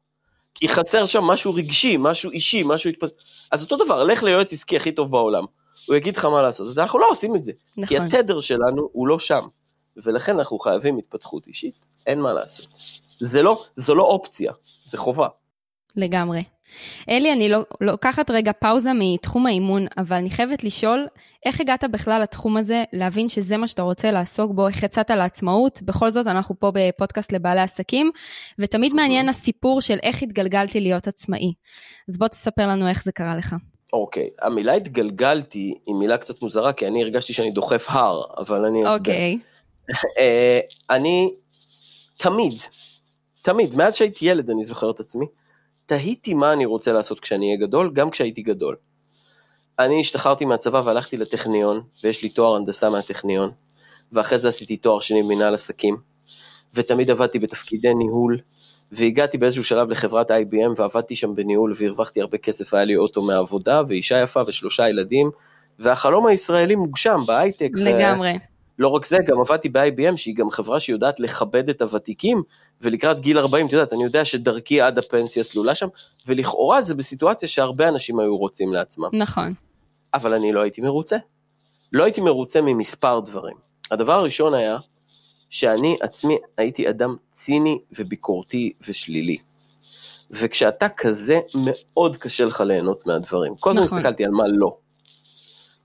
[0.60, 3.06] כי חסר שם משהו רגשי, משהו אישי, משהו התפ...
[3.52, 5.44] אז אותו דבר, לך ליועץ עסקי הכי טוב בעולם.
[5.86, 7.52] הוא יגיד לך מה לעשות, אז אנחנו לא עושים את זה.
[7.74, 7.96] כי נכון.
[7.96, 9.46] התדר שלנו הוא לא שם.
[9.96, 11.74] ולכן אנחנו חייבים התפתחות אישית,
[12.06, 12.66] אין מה לעשות.
[13.20, 14.52] זה לא, זו לא אופציה,
[14.86, 15.28] זה חובה.
[15.96, 16.42] לגמרי.
[17.08, 21.06] אלי, אני לא- לוקחת רגע פאוזה מתחום האימון, אבל אני חייבת לשאול,
[21.46, 25.82] איך הגעת בכלל לתחום הזה, להבין שזה מה שאתה רוצה לעסוק בו, איך יצאת לעצמאות?
[25.82, 28.10] בכל זאת, אנחנו פה בפודקאסט לבעלי עסקים,
[28.58, 31.52] ותמיד מעניין הסיפור של איך התגלגלתי להיות עצמאי.
[32.08, 33.56] אז בוא תספר לנו איך זה קרה לך.
[33.92, 38.78] אוקיי, המילה התגלגלתי היא מילה קצת מוזרה, כי אני הרגשתי שאני דוחף הר, אבל אני
[38.78, 38.98] אסביר.
[38.98, 39.38] אוקיי,
[40.18, 41.30] אה, אני
[42.16, 42.62] תמיד,
[43.42, 45.26] תמיד, מאז שהייתי ילד אני זוכר את עצמי,
[45.86, 48.76] תהיתי מה אני רוצה לעשות כשאני אהיה גדול, גם כשהייתי גדול.
[49.78, 53.50] אני השתחררתי מהצבא והלכתי לטכניון, ויש לי תואר הנדסה מהטכניון,
[54.12, 55.96] ואחרי זה עשיתי תואר שני במנהל עסקים,
[56.74, 58.38] ותמיד עבדתי בתפקידי ניהול,
[58.92, 63.82] והגעתי באיזשהו שלב לחברת IBM ועבדתי שם בניהול והרווחתי הרבה כסף, היה לי אוטו מהעבודה,
[63.88, 65.30] ואישה יפה ושלושה ילדים,
[65.78, 67.70] והחלום הישראלי מוגשם בהייטק.
[67.74, 68.32] ו- לגמרי.
[68.78, 72.42] לא רק זה, גם עבדתי ב-IBM, שהיא גם חברה שיודעת לכבד את הוותיקים,
[72.80, 75.88] ולקראת גיל 40, את יודעת, אני יודע שדרכי עד הפנסיה סלולה שם,
[76.26, 79.08] ולכאורה זה בסיטואציה שהרבה אנשים היו רוצים לעצמם.
[79.12, 79.54] נכון.
[80.14, 81.16] אבל אני לא הייתי מרוצה.
[81.92, 83.56] לא הייתי מרוצה ממספר דברים.
[83.90, 84.78] הדבר הראשון היה,
[85.50, 89.36] שאני עצמי הייתי אדם ציני וביקורתי ושלילי.
[90.30, 93.56] וכשאתה כזה, מאוד קשה לך ליהנות מהדברים.
[93.56, 93.98] כל הזמן נכון.
[93.98, 94.76] הסתכלתי על מה לא.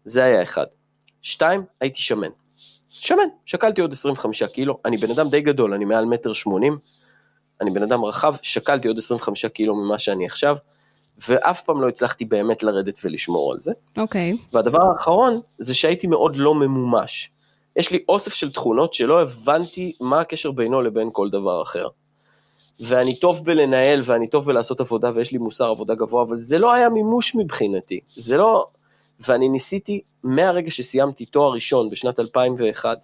[0.05, 0.65] זה היה אחד.
[1.21, 2.29] שתיים, הייתי שמן.
[2.91, 6.77] שמן, שקלתי עוד 25 קילו, אני בן אדם די גדול, אני מעל מטר שמונים,
[7.61, 10.55] אני בן אדם רחב, שקלתי עוד 25 קילו ממה שאני עכשיו,
[11.27, 13.71] ואף פעם לא הצלחתי באמת לרדת ולשמור על זה.
[13.97, 14.37] אוקיי.
[14.53, 17.29] והדבר האחרון זה שהייתי מאוד לא ממומש.
[17.75, 21.87] יש לי אוסף של תכונות שלא הבנתי מה הקשר בינו לבין כל דבר אחר.
[22.79, 26.73] ואני טוב בלנהל ואני טוב בלעשות עבודה ויש לי מוסר עבודה גבוה, אבל זה לא
[26.73, 27.99] היה מימוש מבחינתי.
[28.17, 28.67] זה לא...
[29.27, 32.97] ואני ניסיתי, מהרגע שסיימתי תואר ראשון בשנת 2001,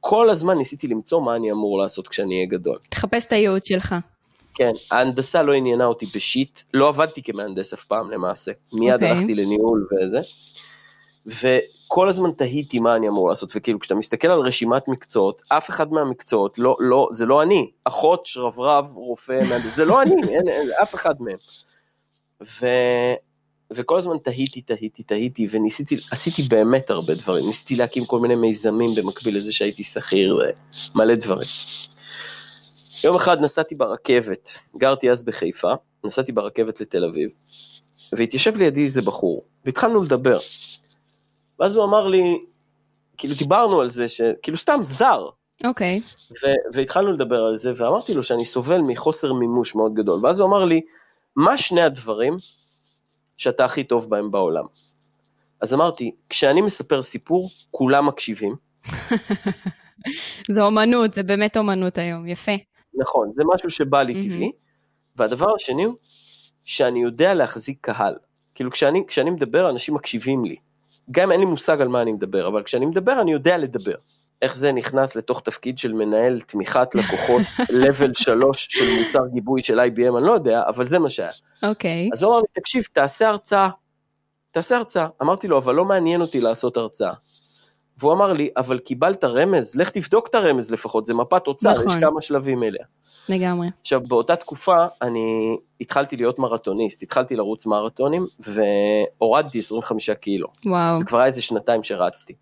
[0.00, 2.78] כל הזמן ניסיתי למצוא מה אני אמור לעשות כשאני אהיה גדול.
[2.88, 3.94] תחפש את הייעוד שלך.
[4.54, 9.10] כן, ההנדסה לא עניינה אותי בשיט, לא עבדתי כמהנדס אף פעם למעשה, מיד אוקיי.
[9.10, 10.20] הלכתי לניהול וזה,
[11.26, 15.92] וכל הזמן תהיתי מה אני אמור לעשות, וכאילו כשאתה מסתכל על רשימת מקצועות, אף אחד
[15.92, 20.68] מהמקצועות, לא, לא, זה לא אני, אחות, שרברב, רופא, מהנדס, זה לא אני, אין, אין,
[20.82, 21.38] אף אחד מהם.
[22.60, 22.66] ו...
[23.72, 28.94] וכל הזמן תהיתי, תהיתי, תהיתי, וניסיתי, עשיתי באמת הרבה דברים, ניסיתי להקים כל מיני מיזמים
[28.94, 30.38] במקביל לזה שהייתי שכיר,
[30.94, 31.48] ומלא דברים.
[33.04, 35.72] יום אחד נסעתי ברכבת, גרתי אז בחיפה,
[36.04, 37.30] נסעתי ברכבת לתל אביב,
[38.12, 40.38] והתיישב לידי איזה בחור, והתחלנו לדבר.
[41.60, 42.38] ואז הוא אמר לי,
[43.16, 45.28] כאילו דיברנו על זה, שכאילו סתם זר,
[45.64, 46.00] אוקיי.
[46.30, 50.48] ו- והתחלנו לדבר על זה, ואמרתי לו שאני סובל מחוסר מימוש מאוד גדול, ואז הוא
[50.48, 50.80] אמר לי,
[51.36, 52.36] מה שני הדברים
[53.38, 54.64] שאתה הכי טוב בהם בעולם?
[55.60, 58.56] אז אמרתי, כשאני מספר סיפור, כולם מקשיבים,
[60.54, 62.52] זו אומנות, זה באמת אומנות היום, יפה.
[62.94, 64.22] נכון, זה משהו שבא לי.
[64.22, 64.52] טבעי.
[65.16, 65.94] והדבר השני הוא
[66.64, 68.14] שאני יודע להחזיק קהל.
[68.54, 70.56] כאילו כשאני, כשאני מדבר, אנשים מקשיבים לי.
[71.10, 73.94] גם אם אין לי מושג על מה אני מדבר, אבל כשאני מדבר, אני יודע לדבר.
[74.42, 77.42] איך זה נכנס לתוך תפקיד של מנהל תמיכת לקוחות,
[77.84, 81.30] level 3 של מוצר גיבוי של IBM, אני לא יודע, אבל זה מה שהיה.
[81.62, 82.10] אוקיי.
[82.12, 83.68] אז הוא אמר לי, תקשיב, תעשה הרצאה.
[84.50, 85.06] תעשה הרצאה.
[85.22, 87.12] אמרתי לו, אבל לא מעניין אותי לעשות הרצאה.
[87.98, 89.74] והוא אמר לי, אבל קיבלת רמז?
[89.74, 91.88] לך תבדוק את הרמז לפחות, זה מפת אוצר, נכון.
[91.88, 92.84] יש כמה שלבים אליה.
[93.28, 93.68] לגמרי.
[93.80, 100.48] עכשיו, באותה תקופה אני התחלתי להיות מרתוניסט, התחלתי לרוץ מרתונים והורדתי 25 קילו.
[100.66, 100.98] וואו.
[100.98, 102.34] זה כבר היה איזה שנתיים שרצתי.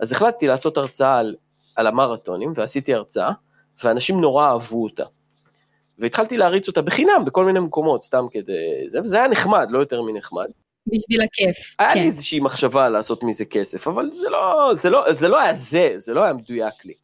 [0.00, 1.34] אז החלטתי לעשות הרצאה על,
[1.76, 3.30] על המרתונים, ועשיתי הרצאה,
[3.84, 5.04] ואנשים נורא אהבו אותה.
[5.98, 8.52] והתחלתי להריץ אותה בחינם בכל מיני מקומות, סתם כדי
[8.86, 10.46] זה, וזה היה נחמד, לא יותר מנחמד.
[10.86, 11.74] בשביל הכיף.
[11.78, 12.00] היה כן.
[12.00, 15.94] לי איזושהי מחשבה לעשות מזה כסף, אבל זה לא, זה לא, זה לא היה זה,
[15.96, 16.94] זה לא היה מדויק לי.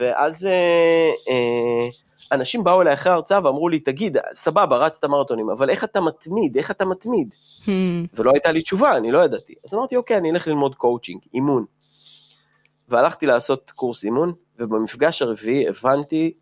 [0.00, 1.88] ואז אה, אה,
[2.32, 6.56] אנשים באו אליי אחרי ההרצאה ואמרו לי, תגיד, סבבה, רצת מרתונים, אבל איך אתה מתמיד?
[6.56, 7.34] איך אתה מתמיד?
[7.64, 7.68] Hmm,
[8.14, 9.54] ולא הייתה לי תשובה, אני לא ידעתי.
[9.64, 11.64] אז אמרתי, אוקיי, אני אלך ללמוד קואוצ'ינג, אימון.
[12.88, 16.32] והלכתי לעשות קורס אימון, ובמפגש הרביעי הבנתי,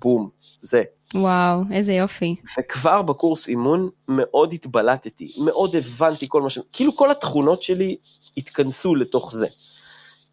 [0.00, 0.30] בום,
[0.62, 0.82] זה.
[1.14, 2.36] וואו, איזה יופי.
[2.58, 6.58] וכבר בקורס אימון מאוד התבלטתי, מאוד הבנתי כל מה ש...
[6.72, 7.96] כאילו כל התכונות שלי
[8.36, 9.46] התכנסו לתוך זה.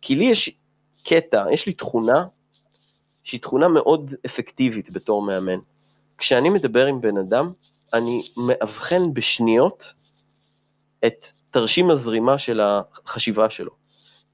[0.02, 0.50] כי לי יש
[1.04, 2.26] קטע, יש לי תכונה
[3.24, 5.60] שהיא תכונה מאוד אפקטיבית בתור מאמן.
[6.18, 7.52] כשאני מדבר עם בן אדם,
[7.94, 9.94] אני מאבחן בשניות
[11.06, 13.72] את תרשים הזרימה של החשיבה שלו,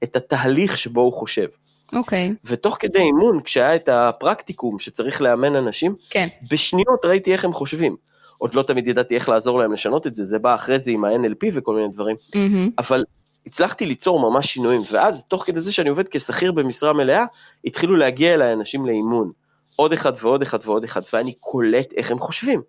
[0.02, 1.48] את התהליך שבו הוא חושב.
[1.92, 6.28] אוקיי, ותוך כדי אימון, כשהיה את הפרקטיקום שצריך לאמן אנשים, כן.
[6.50, 7.96] בשניות ראיתי איך הם חושבים.
[8.38, 11.04] עוד לא תמיד ידעתי איך לעזור להם לשנות את זה, זה בא אחרי זה עם
[11.04, 12.70] ה-NLP וכל מיני דברים, מהמם.
[12.78, 13.04] אבל
[13.46, 17.24] הצלחתי ליצור ממש שינויים, ואז תוך כדי זה שאני עובד כשכיר במשרה מלאה,
[17.64, 19.30] התחילו להגיע אליי אנשים לאימון,
[19.76, 22.62] עוד אחד ועוד אחד ועוד אחד, ואני קולט איך הם חושבים.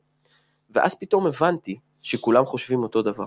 [0.69, 3.25] ואז פתאום הבנתי שכולם חושבים אותו דבר.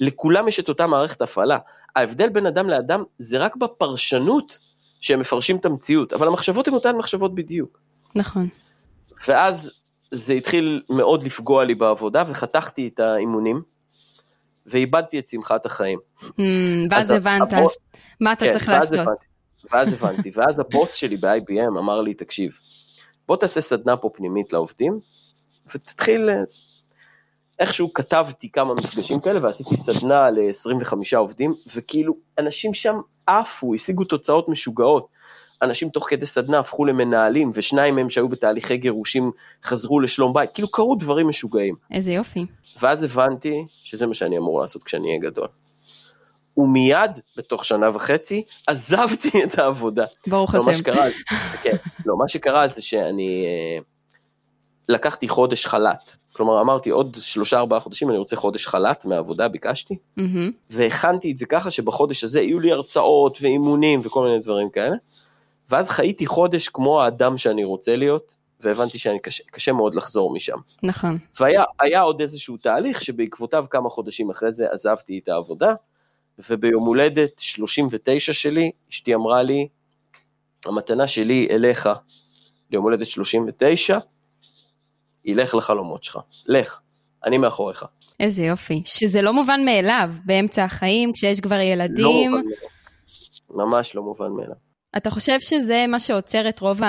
[0.00, 1.58] לכולם יש את אותה מערכת הפעלה.
[1.96, 4.58] ההבדל בין אדם לאדם זה רק בפרשנות
[5.00, 7.78] שהם מפרשים את המציאות, אבל המחשבות הן אותן מחשבות בדיוק.
[8.14, 8.48] נכון.
[9.28, 9.72] ואז
[10.10, 13.62] זה התחיל מאוד לפגוע לי בעבודה, וחתכתי את האימונים,
[14.66, 15.98] ואיבדתי את שמחת החיים.
[16.22, 16.24] Hmm,
[16.90, 17.78] ואז אז הבנת הבוס-
[18.20, 18.98] מה אתה כן, צריך ואז לעשות.
[19.08, 19.26] הבנתי,
[19.72, 22.50] ואז הבנתי, ואז הבוס שלי ב-IBM אמר לי, תקשיב,
[23.28, 25.00] בוא תעשה סדנה פה פנימית לעובדים,
[25.74, 26.28] ותתחיל,
[27.58, 34.48] איכשהו כתבתי כמה מפגשים כאלה, ועשיתי סדנה ל-25 עובדים, וכאילו, אנשים שם עפו, השיגו תוצאות
[34.48, 35.16] משוגעות.
[35.62, 39.30] אנשים תוך כדי סדנה הפכו למנהלים, ושניים מהם שהיו בתהליכי גירושים
[39.64, 41.74] חזרו לשלום בית, כאילו קרו דברים משוגעים.
[41.92, 42.46] איזה יופי.
[42.82, 45.48] ואז הבנתי שזה מה שאני אמור לעשות כשאני אהיה גדול.
[46.56, 50.04] ומיד, בתוך שנה וחצי, עזבתי את העבודה.
[50.26, 50.78] ברוך לא, מה השם.
[50.78, 51.04] שקרה,
[51.62, 53.82] כן, לא, מה שקרה זה שאני אה,
[54.88, 56.16] לקחתי חודש חל"ת.
[56.36, 60.50] כלומר, אמרתי, עוד שלושה ארבעה חודשים אני רוצה חודש חל"ת מהעבודה, ביקשתי, מהמם.
[60.70, 64.96] והכנתי את זה ככה שבחודש הזה יהיו לי הרצאות ואימונים וכל מיני דברים כאלה.
[65.70, 70.56] ואז חייתי חודש כמו האדם שאני רוצה להיות, והבנתי שקשה קשה מאוד לחזור משם.
[70.82, 71.18] נכון.
[71.40, 75.74] והיה היה עוד איזשהו תהליך שבעקבותיו כמה חודשים אחרי זה עזבתי את העבודה,
[76.50, 79.68] וביום הולדת 39 שלי, אשתי אמרה לי,
[80.66, 81.88] המתנה שלי אליך
[82.70, 83.98] ליום הולדת 39,
[85.26, 86.80] היא לך לחלומות שלך, לך,
[87.24, 87.84] אני מאחוריך.
[88.20, 88.82] איזה יופי.
[88.84, 92.30] שזה לא מובן מאליו באמצע החיים, כשיש כבר לא ילדים.
[92.30, 93.66] מובן מאליו.
[93.66, 94.54] ממש לא מובן מאליו.
[94.96, 96.80] אתה חושב שזה מה שעוצר את רוב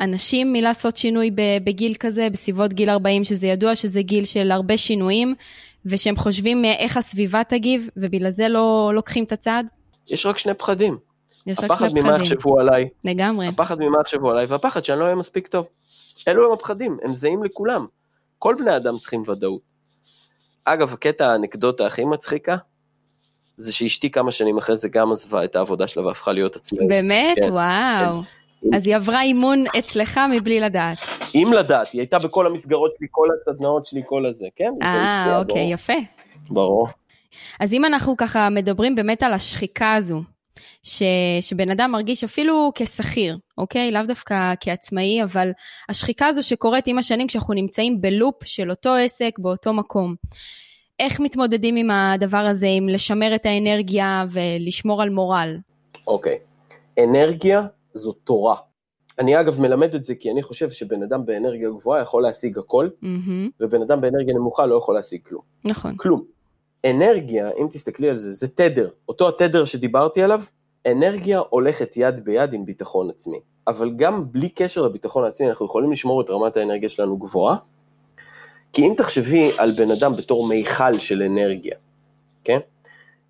[0.00, 1.30] האנשים מלעשות שינוי
[1.64, 5.34] בגיל כזה, בסביבות גיל 40, שזה ידוע שזה גיל של הרבה שינויים,
[5.86, 9.70] ושהם חושבים איך הסביבה תגיב, ובגלל זה לא לוקחים את הצעד?
[10.08, 10.98] יש רק שני פחדים,
[11.46, 12.32] יש רק הפחד שני ממה פחדים.
[12.32, 13.46] יחשבו עליי, לגמרי.
[13.46, 15.66] הפחד ממה יחשבו עליי, והפחד שאני לא אהיה מספיק טוב.
[16.28, 17.86] אלו הם הפחדים, הם זהים לכולם.
[18.38, 19.60] כל בני אדם צריכים ודאות.
[20.64, 22.56] אגב, הקטע האנקדוטה הכי מצחיקה,
[23.56, 26.88] זה שאשתי כמה שנים אחרי זה גם עזבה את העבודה שלה והפכה להיות עצמאית.
[26.88, 27.36] באמת?
[27.36, 28.22] כן, וואו.
[28.74, 30.98] אז היא עברה אימון אצלך מבלי לדעת.
[31.34, 34.72] אם לדעת, היא הייתה בכל המסגרות שלי, כל הסדנאות שלי, כל הזה, כן?
[34.82, 35.72] אה, אוקיי, ברור.
[35.72, 35.92] יפה.
[36.50, 36.88] ברור.
[37.60, 40.22] אז אם אנחנו ככה מדברים באמת על השחיקה הזו,
[40.82, 41.02] ש,
[41.40, 43.90] שבן אדם מרגיש אפילו כשכיר, אוקיי?
[43.90, 45.50] לאו דווקא כעצמאי, אבל
[45.88, 50.14] השחיקה הזו שקורית עם השנים כשאנחנו נמצאים בלופ של אותו עסק באותו מקום.
[50.98, 55.56] איך מתמודדים עם הדבר הזה, עם לשמר את האנרגיה ולשמור על מורל?
[56.06, 56.38] אוקיי.
[56.98, 58.56] אנרגיה זו תורה.
[59.18, 62.88] אני אגב מלמד את זה כי אני חושב שבן אדם באנרגיה גבוהה יכול להשיג הכל,
[63.02, 65.42] מהמם, ובן אדם באנרגיה נמוכה לא יכול להשיג כלום.
[65.64, 65.96] נכון.
[65.96, 66.24] כלום.
[66.84, 68.88] אנרגיה, אם תסתכלי על זה, זה תדר.
[69.08, 70.42] אותו התדר שדיברתי עליו,
[70.86, 73.40] אנרגיה הולכת יד ביד עם ביטחון עצמי.
[73.66, 77.56] אבל גם בלי קשר לביטחון העצמי, אנחנו יכולים לשמור את רמת האנרגיה שלנו גבוהה,
[78.72, 81.76] כי אם תחשבי על בן אדם בתור מיכל של אנרגיה,
[82.44, 82.58] כן?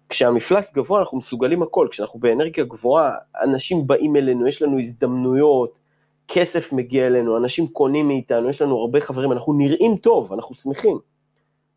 [0.08, 5.80] כשהמפלס גבוה אנחנו מסוגלים הכל, כשאנחנו באנרגיה גבוהה, אנשים באים אלינו, יש לנו הזדמנויות,
[6.28, 10.98] כסף מגיע אלינו, אנשים קונים מאיתנו, יש לנו הרבה חברים, אנחנו נראים טוב, אנחנו שמחים.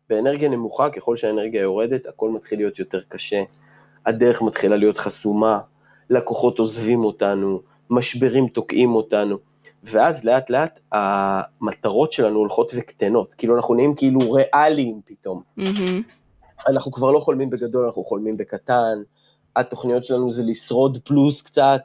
[0.08, 3.42] באנרגיה נמוכה, ככל שהאנרגיה יורדת, הכל מתחיל להיות יותר קשה,
[4.06, 5.60] הדרך מתחילה להיות חסומה,
[6.10, 9.38] לקוחות עוזבים אותנו, משברים תוקעים אותנו,
[9.84, 15.42] ואז לאט לאט המטרות שלנו הולכות וקטנות, כאילו אנחנו נהיים כאילו ריאליים פתאום.
[15.56, 16.02] מהמם,
[16.68, 19.02] אנחנו כבר לא חולמים בגדול, אנחנו חולמים בקטן,
[19.56, 21.80] התוכניות שלנו זה לשרוד פלוס קצת,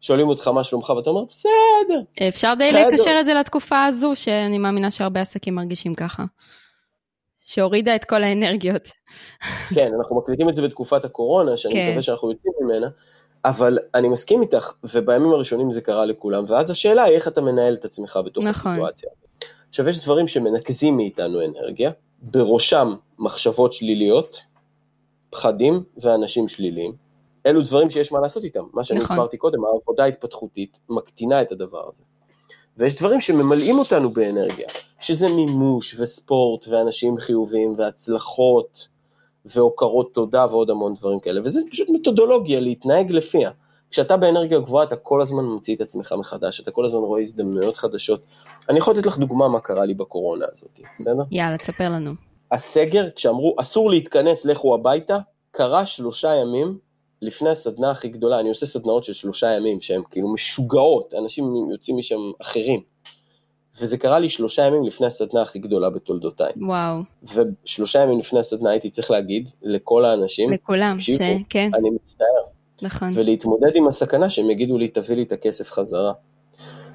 [0.00, 2.88] שואלים אותך מה שלומך ואתה אומר בסדר, אפשר די בסדר.
[2.88, 6.24] לקשר את זה לתקופה הזו, שאני מאמינה שהרבה עסקים מרגישים ככה.
[7.44, 8.88] שהורידה את כל האנרגיות.
[9.74, 11.86] כן, אנחנו מקליטים את זה בתקופת הקורונה, שאני כן.
[11.88, 12.88] מקווה שאנחנו יוצאים ממנה,
[13.44, 17.74] אבל אני מסכים איתך, ובימים הראשונים זה קרה לכולם, ואז השאלה היא איך אתה מנהל
[17.74, 18.72] את עצמך בתוך נכון.
[18.72, 19.10] הסיטואציה.
[19.68, 21.90] עכשיו, יש דברים שמנקזים מאיתנו אנרגיה,
[22.22, 24.36] בראשם מחשבות שליליות,
[25.30, 26.92] פחדים ואנשים שליליים.
[27.46, 28.64] אלו דברים שיש מה לעשות איתם.
[28.72, 29.16] מה שאני נכון.
[29.16, 32.04] הסברתי קודם, העבודה ההתפתחותית מקטינה את הדבר הזה.
[32.76, 34.68] ויש דברים שממלאים אותנו באנרגיה,
[35.00, 38.88] שזה מימוש וספורט ואנשים חיוביים והצלחות
[39.44, 43.50] והוקרות תודה ועוד המון דברים כאלה, וזה פשוט מתודולוגיה להתנהג לפיה.
[43.90, 47.76] כשאתה באנרגיה גבוהה אתה כל הזמן ממציא את עצמך מחדש, אתה כל הזמן רואה הזדמנויות
[47.76, 48.20] חדשות.
[48.68, 51.22] אני יכול לתת לך דוגמה מה קרה לי בקורונה הזאת, בסדר?
[51.30, 52.10] יאללה, תספר לנו.
[52.52, 55.18] הסגר, כשאמרו אסור להתכנס, לכו הביתה,
[55.50, 56.78] קרה שלושה ימים
[57.22, 61.96] לפני הסדנה הכי גדולה, אני עושה סדנאות של שלושה ימים שהן כאילו משוגעות, אנשים יוצאים
[61.96, 62.80] משם אחרים.
[63.80, 66.52] וזה קרה לי שלושה ימים לפני הסדנה הכי גדולה בתולדותיי.
[66.56, 67.00] וואו,
[67.64, 72.26] ושלושה ימים לפני הסדנה הייתי צריך להגיד לכל האנשים, לכולם, תקשיבו, שכן, אני מצטער,
[72.82, 73.12] נכון.
[73.16, 76.12] ולהתמודד עם הסכנה שהם יגידו לי תביא לי את הכסף חזרה.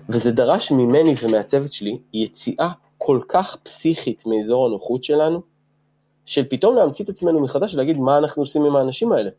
[0.10, 5.42] וזה דרש ממני ומהצוות שלי יציאה כל כך פסיכית מאזור הנוחות שלנו,
[6.26, 9.30] של פתאום להמציא את עצמנו מחדש ולהגיד מה אנחנו עושים עם האנשים האלה.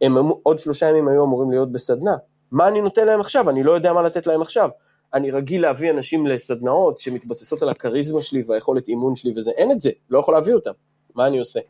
[0.00, 2.16] הם עוד שלושה ימים היו אמורים להיות בסדנה,
[2.50, 3.50] מה אני נותן להם עכשיו?
[3.50, 4.70] אני לא יודע מה לתת להם עכשיו.
[5.14, 9.80] אני רגיל להביא אנשים לסדנאות שמתבססות על הכריזמה שלי והיכולת אימון שלי וזה, אין את
[9.80, 10.70] זה, לא יכול להביא אותם,
[11.14, 11.60] מה אני עושה?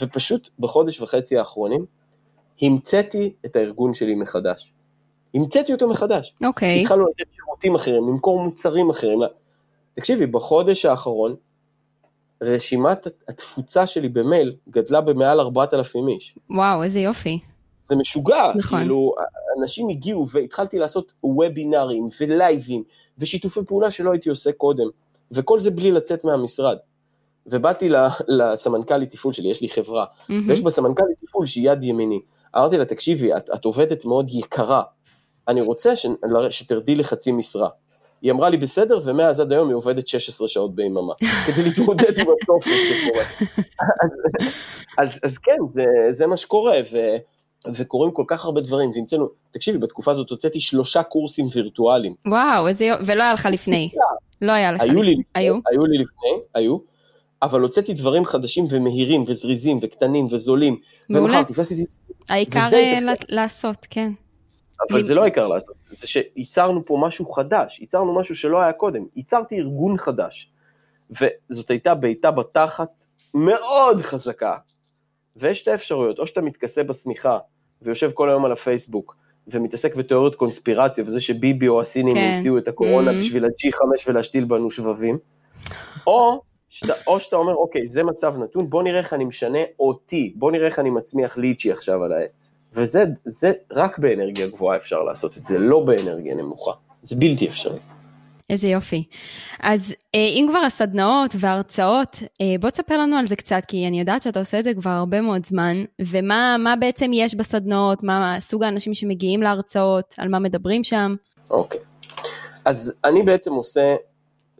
[0.00, 1.84] ופשוט בחודש וחצי האחרונים,
[2.62, 4.72] המצאתי את הארגון שלי מחדש.
[5.34, 6.34] המצאתי אותו מחדש.
[6.44, 9.18] אוקיי, התחלנו לתת שירותים אחרים, למכור מוצרים אחרים.
[9.94, 11.36] תקשיבי, בחודש האחרון,
[12.42, 16.34] רשימת התפוצה שלי במייל גדלה במעל 4,000 איש.
[16.50, 17.38] וואו, איזה יופי.
[17.82, 18.78] זה משוגע, נכון.
[18.78, 19.14] כאילו,
[19.60, 22.82] אנשים הגיעו והתחלתי לעשות וובינארים ולייבים
[23.18, 24.86] ושיתופי פעולה שלא הייתי עושה קודם,
[25.32, 26.76] וכל זה בלי לצאת מהמשרד.
[27.46, 27.88] ובאתי
[28.28, 30.48] לסמנכ"לית תפעול שלי, יש לי חברה, מהמם.
[30.48, 32.20] ויש בסמנכ"לית תפעול שהיא יד ימיני.
[32.56, 34.82] אמרתי לה, תקשיבי, את, את עובדת מאוד יקרה,
[35.48, 36.06] אני רוצה ש,
[36.50, 37.68] שתרדי לחצי משרה.
[38.22, 41.12] היא אמרה לי בסדר, ומאז עד היום היא עובדת 16 שעות ביממה,
[41.46, 43.24] כדי להתמודד עם התופת שקורה.
[44.02, 44.10] אז,
[44.98, 46.98] אז, אז כן, זה, זה מה שקורה, ו,
[47.74, 52.14] וקורים כל כך הרבה דברים, והמצאנו, תקשיבי, בתקופה הזאת הוצאתי שלושה קורסים וירטואליים.
[52.26, 53.90] וואו, איזה יופי, ולא היה לך לפני.
[54.42, 55.06] לא היה לך היו לפני.
[55.06, 55.54] לי היו?
[55.70, 56.78] היו לי לפני, היו,
[57.42, 60.76] אבל הוצאתי דברים חדשים ומהירים וזריזים וקטנים וזולים,
[61.08, 61.24] מעולה.
[61.24, 61.84] ומכרתי ועשיתי
[62.28, 64.12] העיקר אה, לעשות, כן.
[64.90, 69.04] אבל זה לא העיקר לעשות, זה שייצרנו פה משהו חדש, ייצרנו משהו שלא היה קודם,
[69.16, 70.50] ייצרתי ארגון חדש,
[71.10, 72.88] וזאת הייתה בעיטה בתחת
[73.34, 74.56] מאוד חזקה,
[75.36, 77.38] ויש שתי אפשרויות, או שאתה מתכסה בשמיכה
[77.82, 79.16] ויושב כל היום על הפייסבוק,
[79.48, 82.30] ומתעסק בתיאוריות קונספירציה, וזה שביבי או הסינים כן.
[82.34, 83.14] המציאו את הקורונה Mhm.
[83.20, 85.18] בשביל ה-G5 ולהשתיל בנו שבבים,
[86.06, 90.32] או שאתה, או שאתה אומר, אוקיי, זה מצב נתון, בוא נראה איך אני משנה אותי,
[90.36, 92.50] בוא נראה איך אני מצמיח ליצ'י עכשיו על העץ.
[92.72, 96.72] וזה זה רק באנרגיה גבוהה אפשר לעשות את זה, לא באנרגיה נמוכה.
[97.02, 97.78] זה בלתי אפשרי.
[98.50, 99.04] איזה יופי.
[99.60, 104.00] אז אה, אם כבר הסדנאות וההרצאות, אה, בוא תספר לנו על זה קצת, כי אני
[104.00, 108.36] יודעת שאתה עושה את זה כבר הרבה מאוד זמן, ומה מה בעצם יש בסדנאות, מה
[108.40, 111.14] סוג האנשים שמגיעים להרצאות, על מה מדברים שם.
[111.50, 111.80] אוקיי.
[112.64, 113.96] אז אני בעצם עושה,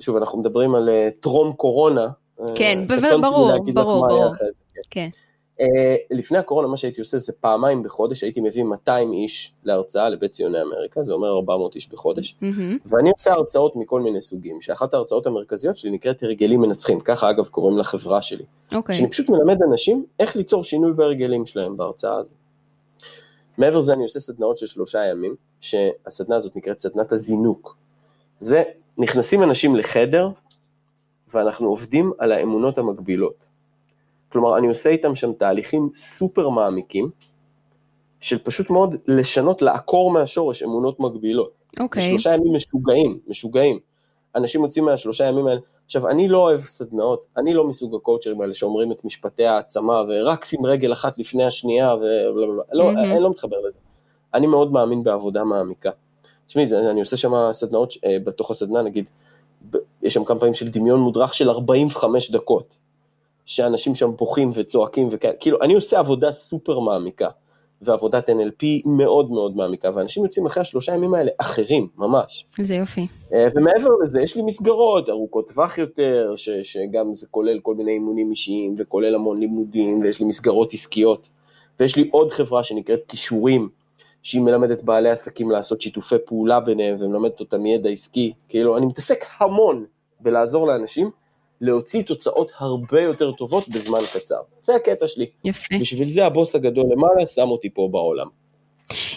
[0.00, 2.06] שוב, אנחנו מדברים על אה, טרום קורונה.
[2.54, 4.34] כן, ברור, ברור, ברור.
[4.36, 4.46] כן.
[4.90, 5.08] כן.
[5.60, 10.32] אה, לפני הקורונה מה שהייתי עושה זה פעמיים בחודש, הייתי מביא 200 איש להרצאה לבית
[10.32, 12.78] ציוני אמריקה, זה אומר 400 איש בחודש, מהמם.
[12.86, 17.46] ואני עושה הרצאות מכל מיני סוגים, שאחת ההרצאות המרכזיות שלי נקראת הרגלים מנצחים, ככה אגב
[17.46, 18.44] קוראים לחברה שלי.
[18.74, 18.94] אוקיי.
[18.94, 22.32] שאני פשוט מלמד אנשים איך ליצור שינוי בהרגלים שלהם בהרצאה הזאת.
[23.58, 27.76] מעבר לזה אני עושה סדנאות של שלושה ימים, שהסדנה הזאת נקראת סדנת הזינוק.
[28.38, 28.62] זה,
[28.98, 30.28] נכנסים אנשים לחדר,
[31.34, 33.47] ואנחנו עובדים על האמונות המקבילות.
[34.32, 37.10] כלומר, אני עושה איתם שם תהליכים סופר מעמיקים,
[38.20, 41.52] של פשוט מאוד לשנות, לעקור מהשורש אמונות מקבילות.
[41.76, 42.02] זה אוקיי.
[42.02, 43.78] שלושה ימים משוגעים, משוגעים.
[44.36, 45.60] אנשים יוצאים מהשלושה ימים האלה.
[45.86, 50.44] עכשיו, אני לא אוהב סדנאות, אני לא מסוג הקואוצ'רים האלה שאומרים את משפטי העצמה, ורק
[50.44, 52.62] שים רגל אחת לפני השנייה, ובלה בלה.
[52.72, 52.98] לא, מהמם.
[52.98, 53.78] אני לא מתחבר לזה.
[54.34, 55.90] אני מאוד מאמין בעבודה מעמיקה.
[56.46, 59.08] תשמעי, אני עושה שם סדנאות, אה, בתוך הסדנה, נגיד,
[60.02, 62.78] יש שם כמה פעמים של דמיון מודרך של 45 דקות,
[63.48, 67.28] שאנשים שם בוכים וצועקים וכאלה, כאילו, אני עושה עבודה סופר מעמיקה.
[67.82, 72.44] ועבודת NLP מאוד מאוד מעמיקה, ואנשים יוצאים אחרי השלושה ימים האלה אחרים, ממש.
[72.58, 73.06] איזה יופי.
[73.32, 77.90] אה, ומעבר לזה, יש לי מסגרות ארוכות טווח יותר, ש, שגם זה כולל כל מיני
[77.90, 81.28] אימונים אישיים, וכולל המון לימודים, ויש לי מסגרות עסקיות.
[81.80, 83.68] ויש לי עוד חברה שנקראת כישורים,
[84.22, 88.32] שהיא מלמדת בעלי עסקים לעשות שיתופי פעולה ביניהם, ומלמדת אותם ידע עסקי.
[88.48, 89.84] כאילו, אני מתעסק המון
[90.20, 91.10] בלעזור לאנשים
[91.60, 94.40] להוציא תוצאות הרבה יותר טובות בזמן קצר.
[94.58, 95.26] זה הקטע שלי.
[95.44, 95.74] יפה.
[95.80, 98.26] בשביל זה הבוס הגדול למעלה שם אותי פה בעולם.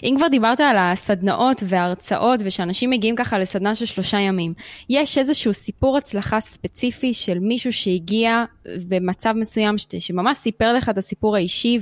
[0.02, 4.54] אם כבר דיברת על הסדנאות וההרצאות ושאנשים מגיעים ככה לסדנה של שלושה ימים,
[4.90, 8.44] יש איזשהו סיפור הצלחה ספציפי של מישהו שהגיע
[8.88, 11.78] במצב מסוים ש- שממש סיפר לך את הסיפור האישי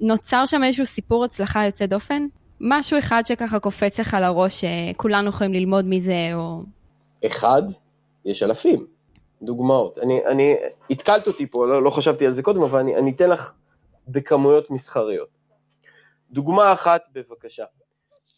[0.00, 2.26] ונוצר שם איזשהו סיפור הצלחה יוצא דופן?
[2.60, 6.60] משהו אחד שככה קופץ לך לראש שכולנו יכולים ללמוד מזה או...
[7.26, 7.62] אחד,
[8.24, 8.86] יש אלפים.
[9.42, 9.98] דוגמאות.
[9.98, 10.56] אני, אני,
[10.90, 13.52] התקלת אותי פה, לא, לא חשבתי על זה קודם, אבל אני, אני אתן לך
[14.08, 15.28] בכמויות מסחריות.
[16.30, 17.64] דוגמה אחת, בבקשה.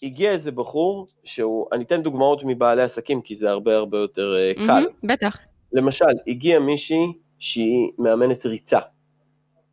[0.02, 4.66] הגיע איזה בחור שהוא, אני אתן דוגמאות מבעלי עסקים, כי זה הרבה הרבה יותר uh,
[4.66, 4.86] קל.
[5.04, 5.38] בטח.
[5.72, 8.78] למשל, הגיעה מישהי שהיא מאמנת ריצה.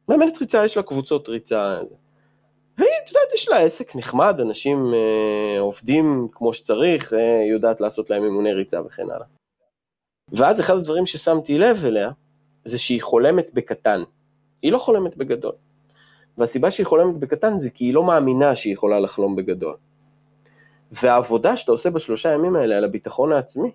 [0.09, 1.79] מאמנת ריצה, יש לה קבוצות ריצה.
[2.77, 8.09] והיא, את יודעת, יש לה עסק נחמד, אנשים אה, עובדים כמו שצריך, אה, יודעת לעשות
[8.09, 9.25] להם אימוני ריצה וכן הלאה.
[10.33, 12.11] ואז אחד הדברים ששמתי לב אליה,
[12.65, 14.03] זה שהיא חולמת בקטן.
[14.61, 15.53] היא לא חולמת בגדול.
[16.37, 19.75] והסיבה שהיא חולמת בקטן זה כי היא לא מאמינה שהיא יכולה לחלום בגדול.
[20.91, 23.71] והעבודה שאתה עושה בשלושה ימים האלה על הביטחון העצמי,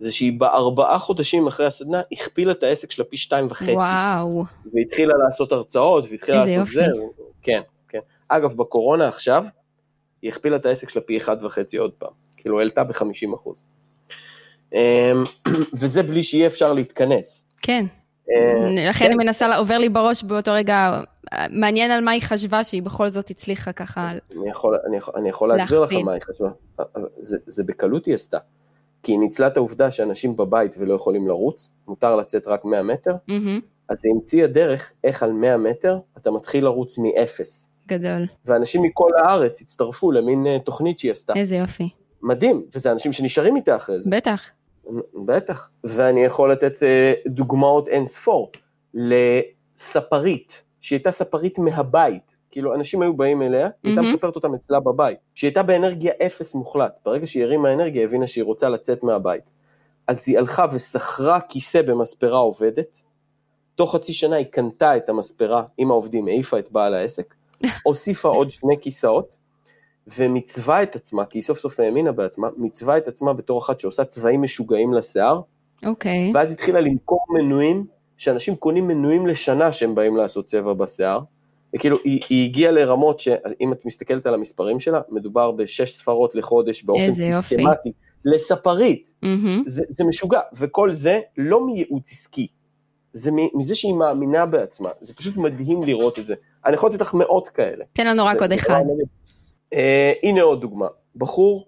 [0.00, 3.72] זה שהיא בארבעה חודשים אחרי הסדנה הכפילה את העסק שלה פי שתיים וחצי.
[3.72, 4.44] וואו.
[4.74, 6.72] והתחילה לעשות הרצאות, והתחילה לעשות יופי.
[6.72, 6.86] זה.
[7.42, 7.98] כן, כן.
[8.28, 9.44] אגב, בקורונה עכשיו,
[10.22, 12.12] היא הכפילה את העסק שלה פי אחד וחצי עוד פעם.
[12.36, 13.64] כאילו, העלתה ב-50 אחוז.
[15.80, 17.44] וזה בלי שיהיה אפשר להתכנס.
[17.62, 17.86] כן.
[18.30, 19.06] אה, לכן כן.
[19.06, 21.00] אני מנסה, עובר לי בראש באותו רגע,
[21.50, 24.10] מעניין על מה היא חשבה שהיא בכל זאת הצליחה ככה.
[24.10, 25.92] אני יכול, אני יכול, אני יכול להסביר לך.
[26.04, 26.50] מה היא חשבה.
[27.18, 28.38] זה, זה בקלות היא עשתה.
[29.02, 33.14] כי היא ניצלה את העובדה שאנשים בבית ולא יכולים לרוץ, מותר לצאת רק 100 מטר,
[33.88, 37.68] אז היא המציאה דרך איך על 100 מטר אתה מתחיל לרוץ מאפס.
[37.88, 38.26] גדול.
[38.44, 41.32] ואנשים מכל הארץ הצטרפו למין אה, תוכנית שהיא עשתה.
[41.36, 41.88] איזה יופי.
[42.22, 44.10] מדהים, וזה אנשים שנשארים איתה אחרי זה.
[44.12, 44.50] בטח.
[45.26, 45.70] בטח.
[45.84, 48.52] ואני יכול לתת אה, דוגמאות אין ספור.
[48.94, 52.22] לספרית, שהיא הייתה ספרית מהבית.
[52.50, 54.02] כאילו, אנשים היו באים אליה, היא הייתה.
[54.02, 55.18] מספרת אותם אצלה בבית.
[55.34, 56.92] שהיא הייתה באנרגיה אפס מוחלט.
[57.04, 59.42] ברגע שהיא הרימה אנרגיה, הבינה שהיא רוצה לצאת מהבית.
[60.06, 63.02] אז היא הלכה ושכרה כיסא במספרה עובדת.
[63.74, 67.34] תוך חצי שנה היא קנתה את המספרה עם העובדים, העיפה את בעל העסק,
[67.84, 69.36] הוסיפה עוד שני כיסאות,
[70.18, 74.04] ומצווה את עצמה, כי היא סוף סוף האמינה בעצמה, מצווה את עצמה בתור אחת שעושה
[74.04, 75.40] צבעים משוגעים לשיער,
[75.86, 76.30] אוקיי.
[76.34, 77.86] ואז התחילה למכור מנויים,
[78.16, 81.20] שאנשים קונים מנויים לשנה שהם באים לעשות צבע בשיער,
[81.76, 86.82] וכאילו היא, היא הגיעה לרמות שאם את מסתכלת על המספרים שלה, מדובר בשש ספרות לחודש
[86.82, 87.54] באופן איזה יופי.
[87.56, 87.92] סיסטמטי,
[88.24, 89.62] לספרית, מהמם.
[89.66, 92.46] זה, זה משוגע, וכל זה לא מייעוץ עסקי,
[93.12, 96.34] זה מזה שהיא מאמינה בעצמה, זה פשוט מדהים לראות את זה.
[96.66, 97.84] אני יכול לתת לך מאות כאלה.
[97.92, 98.82] תן לנו רק זה- עוד זה אחד.
[98.84, 99.21] מדהים.
[99.72, 101.66] אה, הנה עוד דוגמה, בחור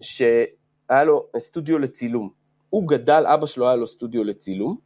[0.00, 2.30] שהיה לו סטודיו לצילום,
[2.70, 4.76] הוא גדל, אבא שלו היה לו סטודיו לצילום,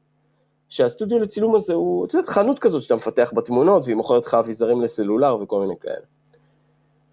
[0.68, 4.80] שהסטודיו לצילום הזה הוא, את יודעת, חנות כזאת שאתה מפתח בתמונות, והיא מוכרת לך אביזרים
[4.82, 6.06] לסלולר וכל מיני כאלה.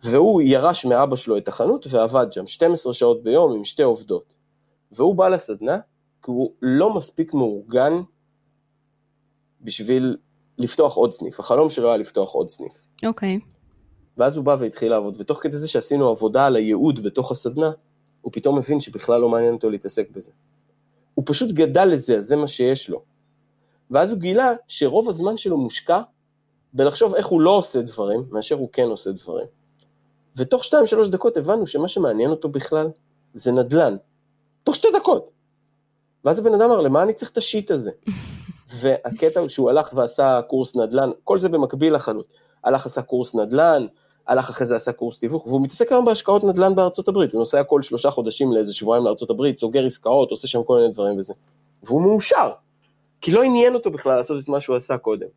[0.03, 4.35] והוא ירש מאבא שלו את החנות ועבד שם 12 שעות ביום עם שתי עובדות.
[4.91, 5.77] והוא בא לסדנה
[6.23, 7.93] כי הוא לא מספיק מאורגן
[9.61, 10.17] בשביל
[10.57, 11.39] לפתוח עוד סניף.
[11.39, 12.73] החלום שלו היה לפתוח עוד סניף.
[13.05, 13.39] אוקיי.
[14.17, 17.71] ואז הוא בא והתחיל לעבוד, ותוך כדי זה שעשינו עבודה על הייעוד בתוך הסדנה,
[18.21, 20.31] הוא פתאום מבין שבכלל לא מעניין אותו להתעסק בזה.
[21.13, 23.01] הוא פשוט גדל לזה, אז זה מה שיש לו.
[23.91, 26.01] ואז הוא גילה שרוב הזמן שלו מושקע
[26.73, 29.47] בלחשוב איך הוא לא עושה דברים, מאשר הוא כן עושה דברים.
[30.37, 32.89] ותוך שתיים שלוש דקות הבנו שמה שמעניין אותו בכלל
[33.33, 33.95] זה נדל"ן.
[34.63, 35.29] תוך שתי דקות.
[36.25, 37.91] ואז הבן אדם אמר, למה אני צריך את השיט הזה?
[38.81, 42.27] והקטע הוא שהוא הלך ועשה קורס נדל"ן, כל זה במקביל לחנות.
[42.63, 43.85] הלך עשה קורס נדל"ן,
[44.27, 47.63] הלך אחרי זה עשה קורס תיווך, והוא מתעסק היום בהשקעות נדל"ן בארצות הברית, הוא נוסע
[47.63, 51.33] כל שלושה חודשים לאיזה שבועיים לארצות הברית, סוגר עסקאות, עושה שם כל מיני דברים וזה.
[51.83, 52.51] והוא מאושר,
[53.21, 55.27] כי לא עניין אותו בכלל לעשות את מה שהוא עשה קודם.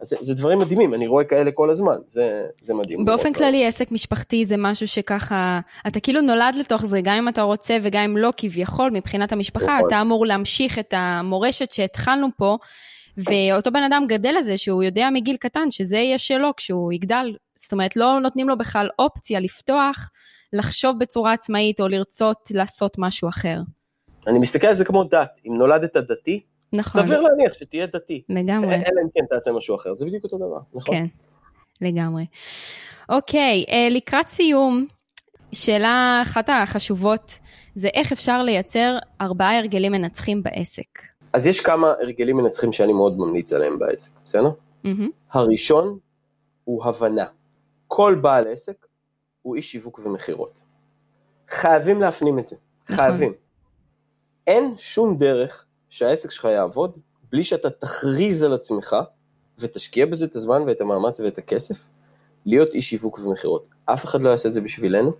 [0.00, 3.04] אז זה, זה דברים מדהימים, אני רואה כאלה כל הזמן, זה, זה מדהים.
[3.04, 3.32] באופן.
[3.32, 7.76] כללי עסק משפחתי זה משהו שככה, אתה כאילו נולד לתוך זה, גם אם אתה רוצה
[7.82, 9.86] וגם אם לא כביכול מבחינת המשפחה, נכון.
[9.86, 12.56] אתה אמור להמשיך את המורשת שהתחלנו פה,
[13.16, 17.34] ואותו בן אדם גדל לזה שהוא יודע מגיל קטן שזה יהיה שלו כשהוא יגדל,
[17.74, 20.10] אומרת לא נותנים לו בכלל אופציה לפתוח,
[20.52, 23.60] לחשוב בצורה עצמאית או לרצות לעשות משהו אחר.
[24.26, 26.40] אני מסתכל על זה כמו דת, אם נולדת דתי,
[26.72, 28.22] נכון, סביר להניח שתהיה דתי.
[28.28, 28.74] לגמרי.
[28.74, 30.94] אלא אם כן תעשה משהו אחר, זה בדיוק אותו דבר, נכון?
[30.94, 31.06] כן,
[31.80, 32.26] לגמרי.
[33.08, 34.86] אוקיי, אה, לקראת סיום,
[35.52, 37.38] שאלה אחת החשובות
[37.74, 41.02] זה איך אפשר לייצר ארבעה הרגלים מנצחים בעסק.
[41.32, 44.50] אז יש כמה הרגלים מנצחים שאני מאוד ממליץ עליהם בעסק, בסדר?
[44.84, 45.98] מהמם, הראשון
[46.64, 47.24] הוא הבנה.
[47.96, 48.86] כל בעל עסק
[49.42, 50.60] הוא איש שיווק ומכירות.
[51.50, 52.96] חייבים להפנים את זה, נכון.
[52.96, 53.32] חייבים.
[54.46, 56.98] אין שום דרך שהעסק שלך יעבוד
[57.32, 58.96] בלי שאתה תכריז על עצמך
[59.58, 61.76] ותשקיע בזה את הזמן ואת המאמץ ואת הכסף,
[62.46, 63.66] להיות איש שיווק ומכירות.
[63.84, 65.12] אף אחד לא יעשה את זה בשבילנו.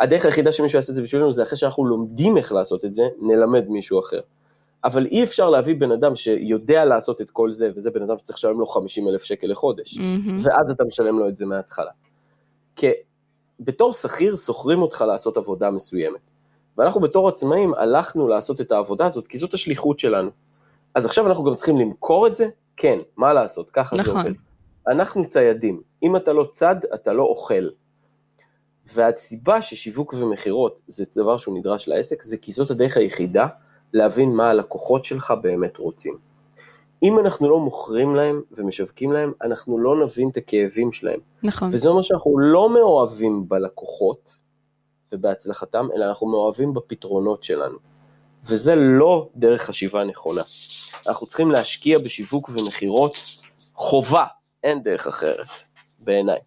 [0.00, 3.02] הדרך היחידה שמישהו יעשה את זה בשבילנו זה אחרי שאנחנו לומדים איך לעשות את זה,
[3.20, 4.20] נלמד מישהו אחר.
[4.84, 8.38] אבל אי אפשר להביא בן אדם שיודע לעשות את כל זה, וזה בן אדם שצריך
[8.38, 10.38] לשלם לו 50 אלף שקל לחודש, מהמם.
[10.42, 11.90] ואז אתה משלם לו את זה מההתחלה.
[13.60, 16.20] בתור שכיר שוכרים אותך לעשות עבודה מסוימת.
[16.78, 20.30] ואנחנו בתור עצמאים הלכנו לעשות את העבודה הזאת, כי זאת השליחות שלנו.
[20.94, 22.48] אז עכשיו אנחנו גם צריכים למכור את זה?
[22.76, 24.16] כן, מה לעשות, ככה זה נכון.
[24.16, 24.32] עובד.
[24.88, 27.68] אנחנו ציידים, אם אתה לא צד, אתה לא אוכל.
[28.94, 33.46] והסיבה ששיווק ומכירות זה דבר שהוא נדרש לעסק, זה כי זאת הדרך היחידה
[33.92, 36.18] להבין מה הלקוחות שלך באמת רוצים.
[37.02, 41.20] אם אנחנו לא מוכרים להם ומשווקים להם, אנחנו לא נבין את הכאבים שלהם.
[41.42, 41.70] נכון.
[41.72, 44.38] וזה אומר שאנחנו לא מאוהבים בלקוחות
[45.12, 47.78] ובהצלחתם, אלא אנחנו מאוהבים בפתרונות שלנו.
[48.44, 50.42] וזה לא דרך חשיבה נכונה.
[51.06, 53.14] אנחנו צריכים להשקיע בשיווק ומכירות
[53.74, 54.24] חובה,
[54.64, 55.46] אין דרך אחרת,
[55.98, 56.38] בעיניי.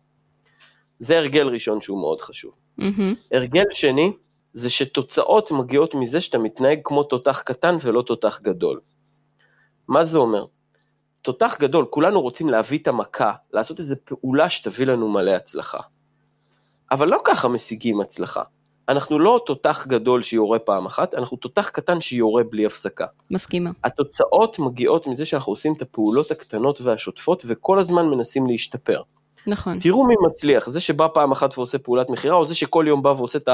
[1.00, 2.52] זה הרגל ראשון שהוא מאוד חשוב.
[2.78, 3.16] מהמם.
[3.32, 4.12] הרגל שני,
[4.54, 8.80] זה שתוצאות מגיעות מזה שאתה מתנהג כמו תותח קטן ולא תותח גדול.
[9.88, 10.46] מה זה אומר?
[11.22, 15.80] תותח גדול, כולנו רוצים להביא את המכה, לעשות איזו פעולה שתביא לנו מלא הצלחה.
[16.92, 18.42] אבל לא ככה משיגים הצלחה.
[18.90, 23.06] אנחנו לא תותח גדול שיורה פעם אחת, אנחנו תותח קטן שיורה בלי הפסקה.
[23.32, 23.72] מסכימה.
[23.84, 29.02] התוצאות מגיעות מזה שאנחנו עושים את הפעולות הקטנות והשוטפות וכל הזמן מנסים להשתפר.
[29.48, 29.80] נכון.
[29.80, 33.10] תראו מי מצליח, זה שבא פעם אחת ועושה פעולת מכירה, או זה שכל יום בא
[33.10, 33.50] ועושה את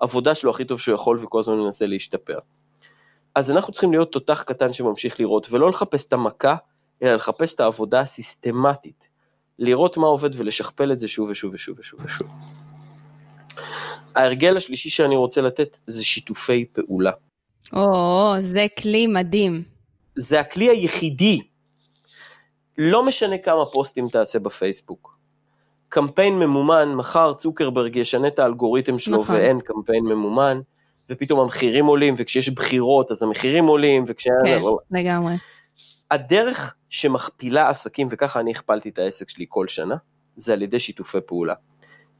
[0.00, 2.38] העבודה שלו הכי טוב שהוא יכול וכל הזמן מנסה להשתפר.
[3.34, 6.56] אז אנחנו צריכים להיות תותח קטן שממשיך לראות, ולא לחפש את המכה,
[7.02, 9.08] אלא לחפש את העבודה הסיסטמטית.
[9.58, 12.28] לראות מה עובד ולשכפל את זה שוב ושוב ושוב ושוב ושוב.
[14.14, 17.12] ההרגל השלישי שאני רוצה לתת זה שיתופי פעולה.
[17.72, 19.62] או, זה כלי מדהים.
[20.16, 21.40] זה הכלי היחידי.
[22.78, 25.18] לא משנה כמה פוסטים תעשה בפייסבוק.
[25.88, 29.36] קמפיין ממומן, מחר צוקרברג ישנה את האלגוריתם שלו נכון.
[29.36, 30.60] ואין קמפיין ממומן,
[31.10, 34.28] ופתאום המחירים עולים, וכשיש בחירות אז המחירים עולים, וכש...
[34.44, 35.34] כן, לגמרי.
[36.10, 39.96] הדרך שמכפילה עסקים, וככה אני הכפלתי את העסק שלי כל שנה,
[40.36, 41.54] זה על ידי שיתופי פעולה.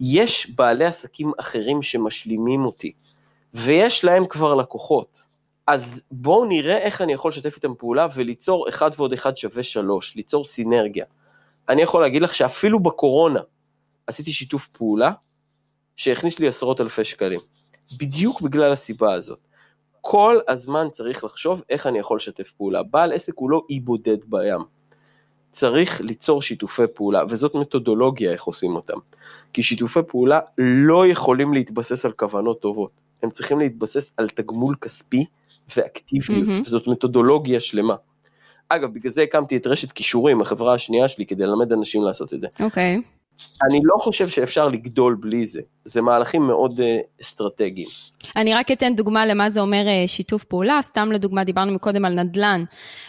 [0.01, 2.93] יש בעלי עסקים אחרים שמשלימים אותי,
[3.55, 5.23] ויש להם כבר לקוחות.
[5.67, 10.17] אז בואו נראה איך אני יכול לשתף איתם פעולה וליצור אחד ועוד אחד שווה שלוש,
[10.17, 11.05] ליצור סינרגיה.
[11.69, 13.41] אני יכול להגיד לך שאפילו בקורונה
[14.07, 15.13] עשיתי שיתוף פעולה
[15.97, 17.41] שהכניס לי עשרות אלפי שקלים.
[17.99, 19.39] בדיוק בגלל הסיבה הזאת.
[20.01, 22.83] כל הזמן צריך לחשוב איך אני יכול לשתף פעולה.
[22.83, 24.61] בעל עסק הוא לא אי בודד בים.
[25.53, 28.97] צריך ליצור שיתופי פעולה, וזאת מתודולוגיה איך עושים אותם.
[29.53, 32.91] כי שיתופי פעולה לא יכולים להתבסס על כוונות טובות,
[33.23, 35.25] הם צריכים להתבסס על תגמול כספי
[35.77, 36.63] ואקטיביות, מהמם.
[36.67, 37.95] וזאת מתודולוגיה שלמה.
[38.69, 42.41] אגב, בגלל זה הקמתי את רשת כישורים, החברה השנייה שלי, כדי ללמד אנשים לעשות את
[42.41, 42.47] זה.
[42.61, 43.03] אוקיי.
[43.63, 47.89] אני לא חושב שאפשר לגדול בלי זה, זה מהלכים מאוד uh, אסטרטגיים.
[48.37, 52.13] אני רק אתן דוגמה למה זה אומר אה, שיתוף פעולה, סתם לדוגמה דיברנו מקודם על
[52.13, 52.65] נדל"ן.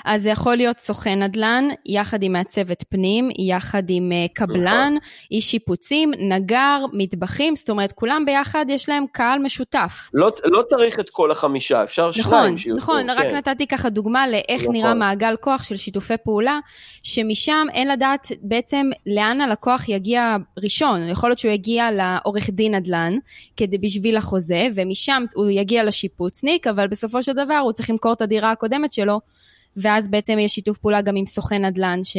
[0.05, 4.93] אז זה יכול להיות סוכן נדל"ן, יחד עם מעצבת פנים, יחד עם אה, קבלן,
[5.32, 10.09] איש שיפוצים, נגר, מטבחים, זאת אומרת כולם ביחד יש להם קהל משותף.
[10.13, 12.78] לא, לא צריך את כל החמישה, אפשר נכון, שניים שיוצאו.
[12.78, 13.36] נכון, רק כן.
[13.36, 14.76] נתתי ככה דוגמה לאיך נכון.
[14.76, 16.59] נראה מעגל כוח של שיתופי פעולה,
[17.03, 20.12] שמשם אין לדעת בעצם לאן הלקוח יגיע
[20.64, 23.18] ראשון, יכול להיות שהוא יגיע לעורך דין נדל"ן,
[23.57, 28.22] כדי בשביל החוזה, ומשם הוא יגיע לשיפוצניק, אבל בסופו של דבר הוא צריך למכור את
[28.22, 29.20] הדירה הקודמת שלו,
[29.78, 32.18] ואז בעצם יש שיתוף פעולה גם עם סוכן נדל"ן, ש...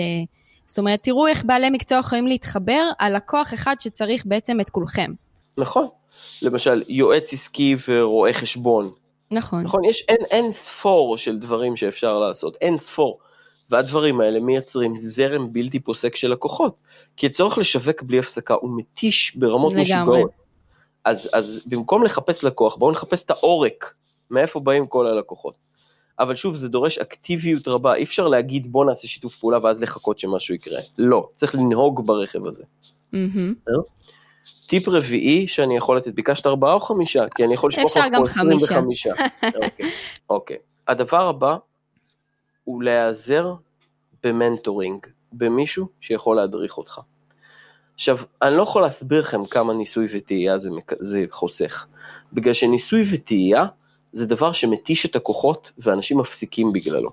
[0.67, 5.13] זאת אומרת, תראו איך בעלי מקצוע יכולים להתחבר על לקוח אחד שצריך בעצם את כולכם.
[5.59, 5.89] נכון.
[6.43, 8.91] למשל, יועץ עסקי ורואה חשבון.
[9.31, 9.63] נכון.
[9.63, 13.19] נכון, יש אין, אין ספור של דברים שאפשר לעשות, אין ספור.
[13.71, 16.75] והדברים האלה מייצרים זרם בלתי פוסק של לקוחות.
[17.17, 19.75] כי הצורך לשווק בלי הפסקה הוא מתיש ברמות.
[19.75, 20.31] משוגעות.
[21.05, 23.95] אז, אז במקום לחפש לקוח, בואו נחפש את העורק,
[24.31, 25.57] מאיפה באים כל הלקוחות.
[26.19, 30.19] אבל שוב, זה דורש אקטיביות רבה, אי אפשר להגיד בוא נעשה שיתוף פעולה ואז לחכות
[30.19, 30.81] שמשהו יקרה.
[30.99, 32.65] לא, צריך לנהוג ברכב הזה.
[33.13, 33.55] מהמם.
[34.67, 37.25] טיפ רביעי שאני יכול לתת, ביקשת ארבעה או חמישה?
[37.35, 38.79] כי אני יכול לשפוך לך פה עשרים חמישה.
[38.79, 39.11] וחמישה.
[39.65, 39.91] אוקיי.
[40.31, 40.57] אוקיי.
[40.89, 41.57] הדבר הבא
[42.65, 43.55] הוא להיעזר
[44.23, 47.01] במנטורינג, במישהו שיכול להדריך אותך.
[47.95, 51.87] עכשיו, אני לא יכול להסביר לכם כמה ניסוי וטעייה זה, זה חוסך,
[52.33, 53.67] בגלל שניסוי וטעייה
[54.13, 57.11] זה דבר שמתיש את הכוחות ואנשים מפסיקים בגללו.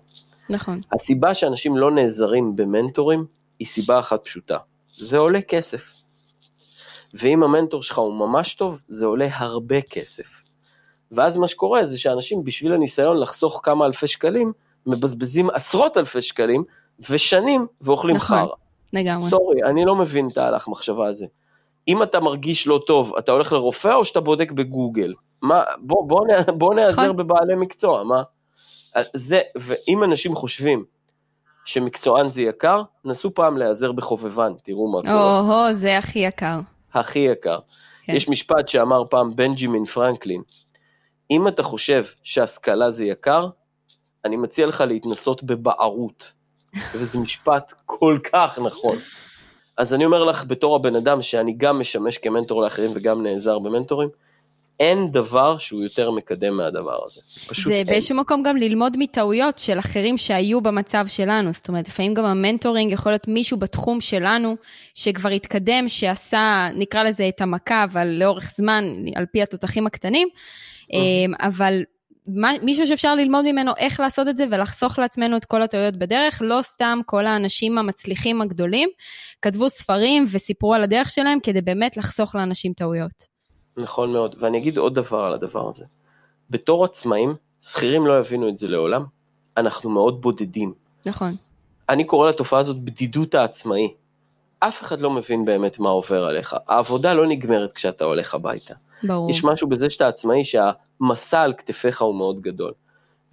[0.50, 0.82] נכון.
[0.92, 3.26] הסיבה שאנשים לא נעזרים במנטורים
[3.60, 4.58] היא סיבה אחת פשוטה,
[4.98, 5.82] זה עולה כסף.
[7.14, 10.28] ואם המנטור שלך הוא ממש טוב, זה עולה הרבה כסף.
[11.12, 14.54] ואז מה שקורה זה שאנשים בשביל הניסיון לחסוך כמה אלפי שקלים,
[14.86, 16.64] מבזבזים עשרות אלפי שקלים
[17.10, 18.38] ושנים ואוכלים נכון.
[18.38, 18.56] חרא.
[18.94, 19.30] לגמרי.
[19.30, 21.26] סורי, אני לא מבין את ההלך מחשבה הזה.
[21.88, 25.14] אם אתה מרגיש לא טוב, אתה הולך לרופא או שאתה בודק בגוגל?
[25.42, 27.18] מה, בוא, בוא, בוא נעזר נכון.
[27.18, 28.24] בבעלי מקצוע, מה?
[29.14, 30.84] זה, ואם אנשים חושבים
[31.66, 35.40] שמקצוען זה יקר, נסו פעם להיעזר בחובבן, תראו מה קורה.
[35.40, 36.60] או-הו, זה הכי יקר.
[36.94, 37.60] הכי יקר.
[38.04, 38.16] כן.
[38.16, 40.42] יש משפט שאמר פעם בנג'מין פרנקלין,
[41.32, 43.48] אם אתה חושב שהשכלה זה יקר,
[44.26, 46.34] אני מציע לך להתנסות בבערות.
[46.94, 48.98] וזה משפט כל כך נכון.
[49.78, 54.10] אז אני אומר לך, בתור הבן אדם שאני גם משמש כמנטור לאחרים וגם נעזר במנטורים,
[54.80, 57.22] אין דבר שהוא יותר מקדם מהדבר הזה.
[57.48, 57.88] פשוט זה אין.
[57.88, 61.54] באיזשהו מקום גם ללמוד מטעויות של אחרים שהיו במצב שלנו.
[61.54, 64.56] זאת אומרת, לפעמים גם ה mentoring יכול להיות מישהו בתחום שלנו,
[64.96, 68.84] שכבר התקדם, שעשה, נקרא לזה את המכה, אבל לאורך זמן,
[69.16, 70.28] על פי התותחים הקטנים,
[70.94, 71.84] אמ, אבל
[72.28, 76.42] מה- מישהו שאפשר ללמוד ממנו איך לעשות את זה ולחסוך לעצמנו את כל הטעויות בדרך,
[76.46, 78.90] לא סתם כל האנשים המצליחים הגדולים
[79.42, 83.28] כתבו ספרים וסיפרו על הדרך שלהם כדי באמת לחסוך לאנשים טעויות.
[83.78, 85.86] נכון מאוד, ואני אגיד עוד דבר על הדבר הזה.
[86.50, 89.04] בתור עצמאים, שכירים לא יבינו את זה לעולם,
[89.58, 90.74] אנחנו מאוד בודדים.
[91.06, 91.36] נכון.
[91.90, 93.94] אני קורא לתופעה הזאת בדידות העצמאי.
[94.60, 96.56] אף אחד לא מבין באמת מה עובר עליך.
[96.68, 98.74] העבודה לא נגמרת כשאתה הולך הביתה.
[99.04, 99.30] ברור.
[99.30, 100.46] יש משהו בזה שאתה עצמאי
[101.02, 102.74] שהמסע על כתפיך הוא מאוד גדול.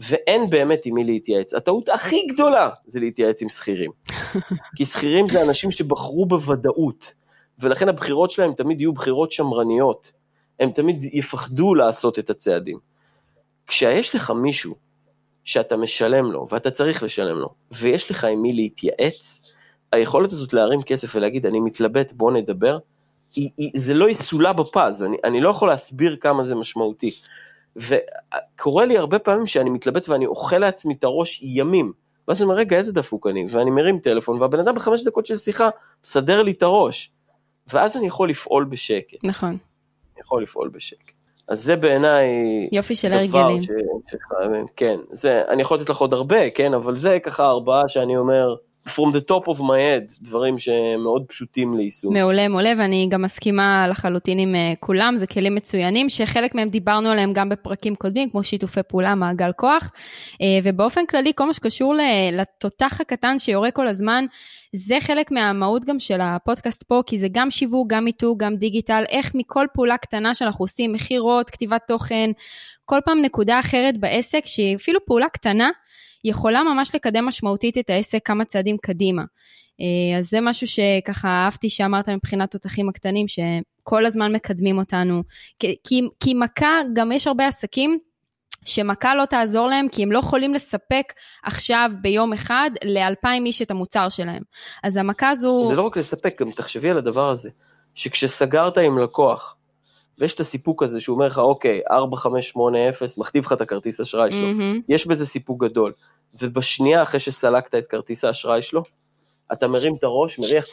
[0.00, 1.54] ואין באמת עם מי להתייעץ.
[1.54, 3.90] הטעות הכי גדולה זה להתייעץ עם שכירים.
[4.76, 7.14] כי שכירים זה אנשים שבחרו בוודאות,
[7.58, 10.12] ולכן הבחירות שלהם תמיד יהיו בחירות שמרניות.
[10.60, 12.78] הם תמיד יפחדו לעשות את הצעדים.
[13.66, 14.74] כשיש לך מישהו
[15.44, 19.40] שאתה משלם לו, ואתה צריך לשלם לו, ויש לך עם מי להתייעץ,
[19.92, 22.78] היכולת הזאת להרים כסף ולהגיד, אני מתלבט, בוא נדבר,
[23.34, 27.14] היא, היא, זה לא יסולא בפז, אני, אני לא יכול להסביר כמה זה משמעותי.
[27.78, 31.92] וקורה לי הרבה פעמים שאני מתלבט ואני אוכל לעצמי את הראש ימים,
[32.28, 35.36] ואז אני אומר, רגע, איזה דפוק אני, ואני מרים טלפון, והבן אדם בחמש דקות של
[35.36, 35.68] שיחה
[36.04, 37.10] מסדר לי את הראש,
[37.72, 39.48] ואז אני יכול לפעול בשקט, נכון.
[39.48, 41.12] אני יכול לפעול בשקט.
[41.48, 42.28] אז זה בעיניי
[42.72, 43.62] יופי של הרגלים.
[43.62, 43.68] ש...
[44.10, 48.16] שחייבים, כן, זה, אני יכול לתת לך עוד הרבה, כן, אבל זה ככה ארבעה שאני
[48.16, 48.54] אומר,
[48.88, 52.14] from the top of my head, דברים שהם מאוד פשוטים ליישום.
[52.14, 57.08] מעולה, מעולה, ואני גם מסכימה לחלוטין עם אה, כולם, זה כלים מצוינים, שחלק מהם דיברנו
[57.08, 59.90] עליהם גם בפרקים קודמים, כמו שיתופי פעולה, מעגל כוח,
[60.42, 61.94] אה, ובאופן כללי, כל מה שקשור
[62.32, 64.24] לתותח הקטן שיורה כל הזמן,
[64.72, 69.04] זה חלק מהמהות גם של הפודקאסט פה, כי זה גם שיווק, גם מיתוג, גם דיגיטל,
[69.08, 72.30] איך מכל פעולה קטנה שאנחנו עושים, מכירות, כתיבת תוכן,
[72.84, 75.70] כל פעם נקודה אחרת בעסק, שהיא אפילו פעולה קטנה,
[76.24, 79.22] יכולה ממש לקדם משמעותית את העסק כמה צעדים קדימה.
[79.80, 85.22] אה, אז זה משהו שככה אהבתי שאמרת מבחינת תותחים הקטנים, שכל הזמן מקדמים אותנו.
[85.58, 87.98] כי, כי, מכה, גם יש הרבה עסקים
[88.64, 91.12] שמכה לא תעזור להם, כי הם לא יכולים לספק
[91.44, 94.42] עכשיו ביום אחד לאלפיים איש את המוצר שלהם.
[94.84, 95.66] אז המכה הזו...
[95.68, 97.50] זה לא רק לספק, גם תחשבי על הדבר הזה,
[97.94, 99.56] שכשסגרת עם לקוח,
[100.18, 104.40] ויש את הסיפוק הזה שהוא אומר לך, אוקיי, 4580, מכתיב לך את הכרטיס אשראי שלו,
[104.40, 104.80] מהמם.
[104.88, 105.92] יש בזה סיפוק גדול,
[106.42, 108.82] ובשנייה אחרי שסלקת את כרטיס האשראי שלו,
[109.52, 110.64] אתה מרים את הראש, מריח,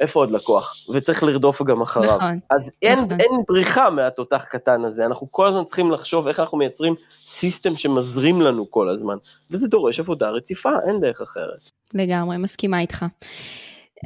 [0.00, 0.74] איפה עוד לקוח?
[0.94, 2.16] וצריך לרדוף גם אחריו.
[2.16, 3.20] נכון, אז אין, נכון.
[3.20, 6.94] אין בריחה מהתותח קטן הזה, אנחנו כל הזמן צריכים לחשוב איך אנחנו מייצרים
[7.26, 9.16] סיסטם שמזרים לנו כל הזמן,
[9.50, 11.70] וזה דורש עבודה רציפה, אין דרך אחרת.
[11.94, 13.04] לגמרי, מסכימה איתך.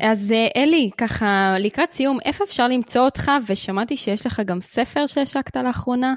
[0.00, 3.30] אז אה, אלי, ככה לקראת סיום, איפה אפשר למצוא אותך?
[3.48, 6.14] ושמעתי שיש לך גם ספר שהשקת לאחרונה.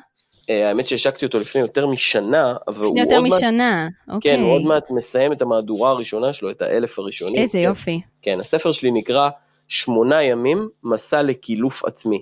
[0.49, 4.35] אה, האמת שהשקתי אותו לפני יותר משנה, אבל הוא יותר עוד מעט, משנה, אוקיי.
[4.35, 7.41] כן, הוא עוד מעט מסיים את המהדורה הראשונה שלו, את האלף הראשונים.
[7.41, 7.63] איזה כן.
[7.63, 8.01] יופי.
[8.21, 9.29] כן, הספר שלי נקרא
[9.67, 12.21] שמונה ימים, מסע לקילוף עצמי.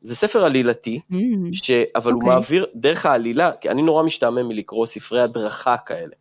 [0.00, 1.16] זה ספר עלילתי, Mm,
[1.52, 1.70] ש...
[1.96, 2.34] אבל הוא אוקיי.
[2.34, 6.14] מעביר דרך העלילה, כי אני נורא משתעמם מלקרוא ספרי הדרכה כאלה.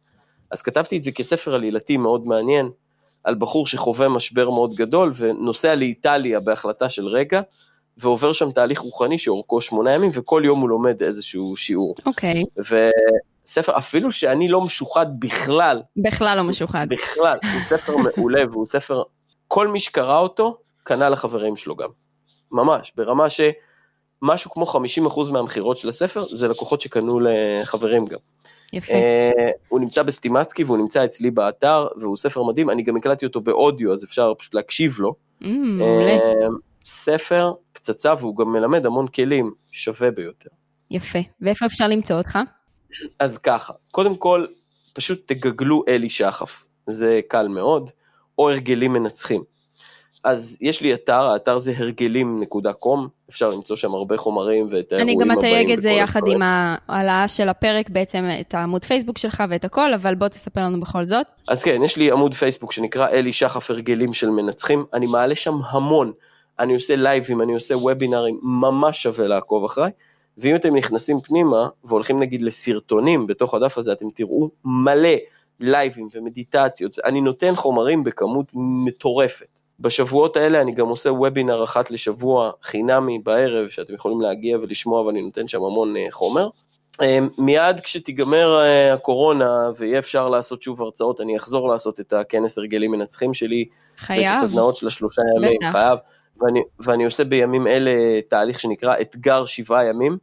[0.52, 2.70] אז כתבתי את זה כספר עלילתי מאוד מעניין,
[3.24, 7.42] על בחור שחווה משבר מאוד גדול ונוסע לאיטליה בהחלטה של רגע,
[7.98, 11.96] ועובר שם תהליך רוחני שאורכו שמונה ימים, וכל יום הוא לומד איזשהו שיעור.
[12.06, 12.44] אוקיי,
[13.46, 16.88] וספר, אפילו שאני לא משוחד בכלל, בכלל לא משוחד.
[16.90, 19.04] בכלל, הוא ספר מעולה והוא ספר,
[19.48, 21.90] כל מי שקרא אותו, קנה לחברים שלו גם.
[22.52, 28.20] ממש, ברמה שמשהו כמו 50% מהמכירות של הספר זה לקוחות שקנו לחברים גם.
[28.74, 28.94] יפה.
[28.94, 33.42] אה, הוא נמצא בסטימצקי והוא נמצא אצלי באתר והוא ספר מדהים, אני גם הקלטתי אותו
[33.42, 35.16] באודיו אז אפשר פשוט להקשיב לו.
[35.44, 35.46] Mm.
[35.82, 36.48] אה,
[36.86, 40.50] ספר פצצה והוא גם מלמד המון כלים, שווה ביותר.
[40.92, 41.20] יפה.
[41.42, 42.40] ואיפה אפשר למצוא אותך?
[43.20, 44.46] אז ככה, קודם כל,
[44.94, 47.90] פשוט תגגלו אלי שחף, זה קל מאוד,
[48.38, 49.44] או הרגלים מנצחים.
[50.24, 53.00] אז יש לי אתר, האתר זה הרגלים.com,
[53.30, 55.32] אפשר למצוא שם הרבה חומרים ואת האירועים אני הבאים.
[55.32, 56.22] גם אתייג את זה יחד.
[56.28, 60.80] עם ההעלאה של הפרק, בעצם את העמוד פייסבוק שלך ואת הכל, אבל בוא תספר לנו
[60.80, 61.26] בכל זאת.
[61.48, 65.56] אז כן, יש לי עמוד פייסבוק שנקרא אלי שחף הרגלים של מנצחים, אני מעלה שם
[65.70, 66.12] המון,
[66.60, 69.92] אני עושה לייבים, אני עושה וובינארים, ממש שווה לעקוב אחריי,
[70.38, 75.16] ואם אתם נכנסים פנימה והולכים נגיד לסרטונים בתוך הדף הזה, אתם תראו מלא
[75.60, 79.61] לייבים ומדיטציות, אני נותן חומרים בכמות מטורפת.
[79.82, 85.22] בשבועות האלה אני גם עושה וובינר אחת לשבוע חינמי בערב, שאתם יכולים להגיע ולשמוע ואני
[85.22, 86.50] נותן שם המון אה, חומר.
[87.02, 92.58] אה, מיד כשתיגמר אה, הקורונה ויהיה אפשר לעשות שוב הרצאות, אני אחזור לעשות את הכנס
[92.58, 94.44] הרגלים מנצחים שלי, ואת חייב.
[94.44, 95.72] הסדנאות של השלושה ימים, בטח.
[95.72, 96.00] חייב,
[96.42, 100.18] ואני, ואני עושה בימים אלה תהליך שנקרא אתגר שבעה ימים,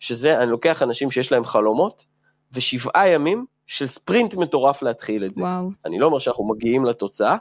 [0.00, 2.04] שזה, אני לוקח אנשים שיש להם חלומות,
[2.52, 5.42] ושבעה ימים של ספרינט מטורף להתחיל את זה.
[5.42, 5.70] וואו.
[5.84, 7.36] אני לא אומר שאנחנו מגיעים לתוצאה,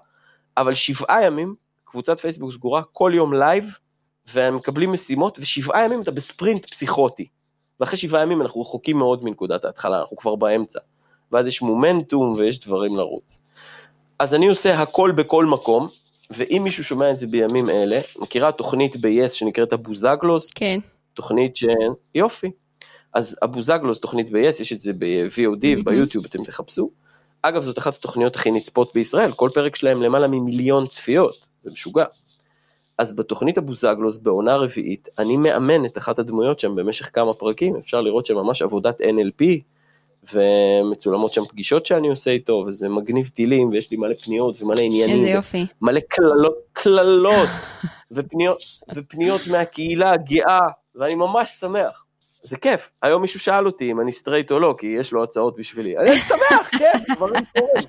[0.59, 3.65] אבל שבעה ימים, קבוצת פייסבוק סגורה, כל יום לייב,
[4.33, 7.27] והם מקבלים משימות, ושבעה ימים אתה בספרינט פסיכוטי.
[7.79, 10.79] ואחרי שבעה ימים אנחנו רחוקים מאוד מנקודת ההתחלה, אנחנו כבר באמצע.
[11.31, 13.37] ואז יש מומנטום ויש דברים לרוץ.
[14.19, 15.87] אז אני עושה הכל בכל מקום,
[16.29, 20.79] ואם מישהו שומע את זה בימים אלה, מכירה תוכנית ב-yes שנקראת הבוזגלוס, כן.
[21.13, 21.65] תוכנית ש...
[22.15, 22.51] יופי.
[23.13, 25.83] אז הבוזגלוס, תוכנית ב-yes, יש את זה ב-VOD, מהמם.
[25.83, 26.89] ביוטיוב, אתם תחפשו.
[27.41, 32.05] אגב, זאת אחת התוכניות הכי נצפות בישראל, כל פרק שלהם למעלה ממיליון צפיות, זה משוגע.
[32.97, 38.01] אז בתוכנית הבוזגלוס, בעונה רביעית, אני מאמן את אחת הדמויות שם במשך כמה פרקים, אפשר
[38.01, 39.45] לראות שם ממש עבודת NLP,
[40.33, 45.15] ומצולמות שם פגישות שאני עושה איתו, וזה מגניב טילים, ויש לי מלא פניות ומלא עניינים.
[45.15, 45.65] איזה יופי.
[45.81, 47.49] מלא קללות, קללות
[48.11, 48.61] ופניות,
[48.95, 50.59] ופניות מהקהילה הגאה,
[50.95, 52.05] ואני ממש שמח.
[52.43, 52.89] זה כיף.
[53.01, 55.97] היום מישהו שאל אותי אם אני סטרייט או לא, כי יש לו הצעות בשבילי.
[55.97, 57.85] אני שמח, כן, דברים קורים.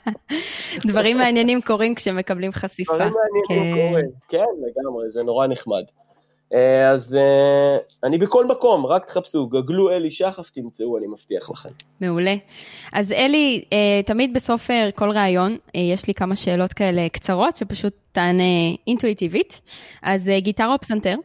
[0.87, 2.95] דברים מעניינים קורים כשמקבלים חשיפה.
[2.95, 3.89] דברים מעניינים כן.
[3.89, 4.11] קורים.
[4.29, 5.83] כן, לגמרי, זה נורא נחמד.
[6.55, 11.69] אה, אז אה, אני בכל מקום, רק תחפשו, גגלו אלי שחף, תמצאו, אני מבטיח לכם.
[12.01, 12.35] מעולה.
[12.93, 18.43] אז אלי, אה, תמיד בסוף כל ראיון, יש לי כמה שאלות כאלה קצרות, שפשוט תענה
[18.87, 19.61] אינטואיטיבית.
[20.03, 21.17] אז גיטרה או פסנתר?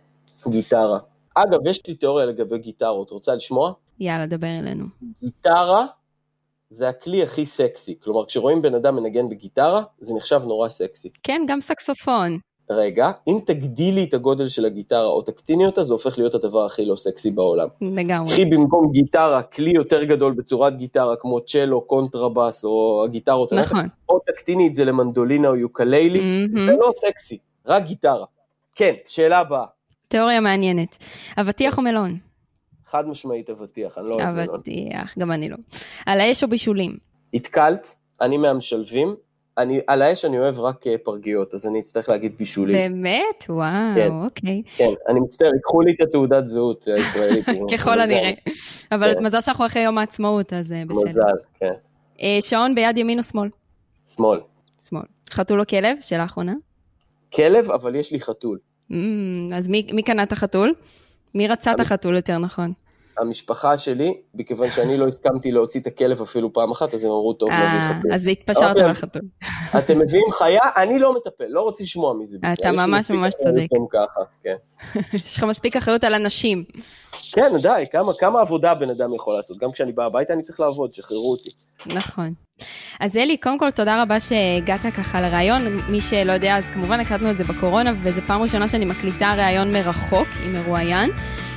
[0.47, 0.99] גיטרה.
[1.35, 3.73] אגב, יש לי תיאוריה לגבי גיטרות, רוצה לשמוע?
[3.99, 4.85] יאללה, דבר אלינו.
[5.21, 5.85] גיטרה
[6.69, 7.95] זה הכלי הכי סקסי.
[8.03, 11.09] כלומר, כשרואים בן אדם מנגן בגיטרה, זה נחשב נורא סקסי.
[11.23, 12.37] כן, גם סקסופון.
[12.69, 16.85] רגע, אם תגדילי את הגודל של הגיטרה או תקטיני אותה, זה הופך להיות הדבר הכי
[16.85, 17.67] לא סקסי בעולם.
[17.81, 18.31] לגמרי.
[18.31, 23.87] קחי במקום גיטרה כלי יותר גדול בצורת גיטרה, כמו צ'לו, קונטרבאס או הגיטרות, נכון.
[24.09, 26.67] או תקטיני את זה למנדולינה או יוקללי, מהמם.
[26.67, 28.25] זה לא סקסי, רק גיטרה.
[28.75, 29.65] כן, שאלה הבאה,
[30.07, 30.97] תיאוריה מעניינת.
[31.37, 32.17] אבטיח או מלון?
[32.85, 34.55] חד משמעית אבטיח, אני לא אוהב מלון.
[34.55, 35.57] אבטיח, גם אני לא.
[36.05, 36.97] על האש או בישולים?
[37.33, 39.15] התקלת, אני מהמשלבים,
[39.57, 42.75] אני, על האש אני אוהב רק אה, פרגיות, אז אני אצטרך להגיד בישולים.
[42.75, 43.43] באמת?
[43.43, 43.53] כן.
[43.53, 44.61] וואו, אוקיי.
[44.77, 47.45] כן, אני מצטער, ייקחו לי את התעודת זהות הישראלית.
[47.73, 48.31] ככל הנראה.
[48.91, 49.25] אבל כן.
[49.25, 51.03] מזל שאנחנו אחרי יום העצמאות, אז אה, בסדר.
[51.05, 51.21] מזל,
[51.59, 51.73] כן.
[52.21, 53.49] אה, שעון ביד ימין או שמאל?
[54.15, 54.39] שמאל.
[54.81, 55.03] שמאל.
[55.29, 55.97] חתול או כלב?
[56.01, 56.53] שאלה אחרונה.
[57.33, 58.57] כלב, אבל יש לי חתול.
[58.91, 60.73] אמ, אז מי מי קנה את החתול?
[61.35, 62.73] מי רצה את החתול יותר נכון?
[63.17, 67.33] המשפחה שלי, מכיוון שאני לא הסכמתי להוציא את הכלב אפילו פעם אחת, אז הם אמרו,
[67.33, 68.13] טוב, נביא אה, חתול.
[68.13, 68.77] אז התפשרת.
[68.77, 69.21] על החתול.
[69.77, 72.37] אתם מביאים חיה, אני לא מטפל, לא רוצה לשמוע מזה.
[72.53, 73.67] אתה ממש ממש צודק.
[74.43, 74.55] כן.
[75.25, 76.63] יש לך מספיק אחריות על אנשים.
[77.31, 77.85] כן, די,
[78.19, 79.57] כמה עבודה בן אדם יכול לעשות.
[79.57, 81.49] גם כשאני בא הביתה אני צריך לעבוד, שחררו אותי.
[81.85, 82.33] נכון.
[82.99, 85.61] אז אלי, קודם כל תודה רבה שהגעת ככה לראיון.
[85.89, 89.73] מי שלא יודע, אז כמובן הקלטנו את זה בקורונה, וזו פעם ראשונה שאני מקליטה ראיון
[89.73, 91.09] מרחוק עם מרואיין.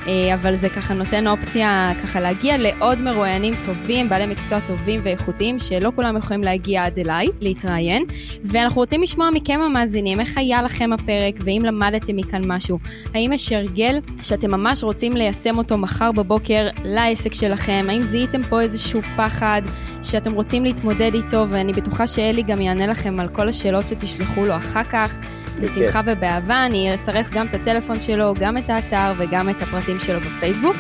[0.09, 5.59] אה, אבל זה ככה נותן אופציה ככה להגיע לעוד מרואיינים טובים, בעלי מקצוע טובים ואיכותיים,
[5.59, 8.05] שלא כולם יכולים להגיע עד אליי, להתראיין.
[8.45, 12.79] ואנחנו רוצים לשמוע מכם המאזינים, איך היה לכם הפרק, ואם למדתם מכאן משהו.
[13.15, 17.87] האם יש הרגל שאתם ממש רוצים ליישם אותו מחר בבוקר לעסק שלכם?
[17.89, 19.63] האם זיהיתם פה איזשהו פחד
[20.03, 24.57] שאתם רוצים להתמודד איתו, ואני בטוחה שאלי גם יענה לכם על כל השאלות שתשלחו לו
[24.57, 25.15] אחר כך.
[25.61, 30.21] בשמחה ובאהבה, אני אצרף גם את הטלפון שלו, גם את האתר וגם את הפרטים שלו
[30.21, 30.77] בפייסבוק.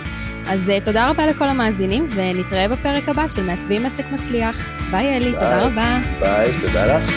[0.48, 4.56] אז uh, תודה רבה לכל המאזינים, ונתראה בפרק הבא של מעצבים עסק מצליח.
[4.90, 5.64] ביי אלי, תודה ביי.
[5.64, 5.98] רבה.
[6.20, 7.12] ביי, תודה לך.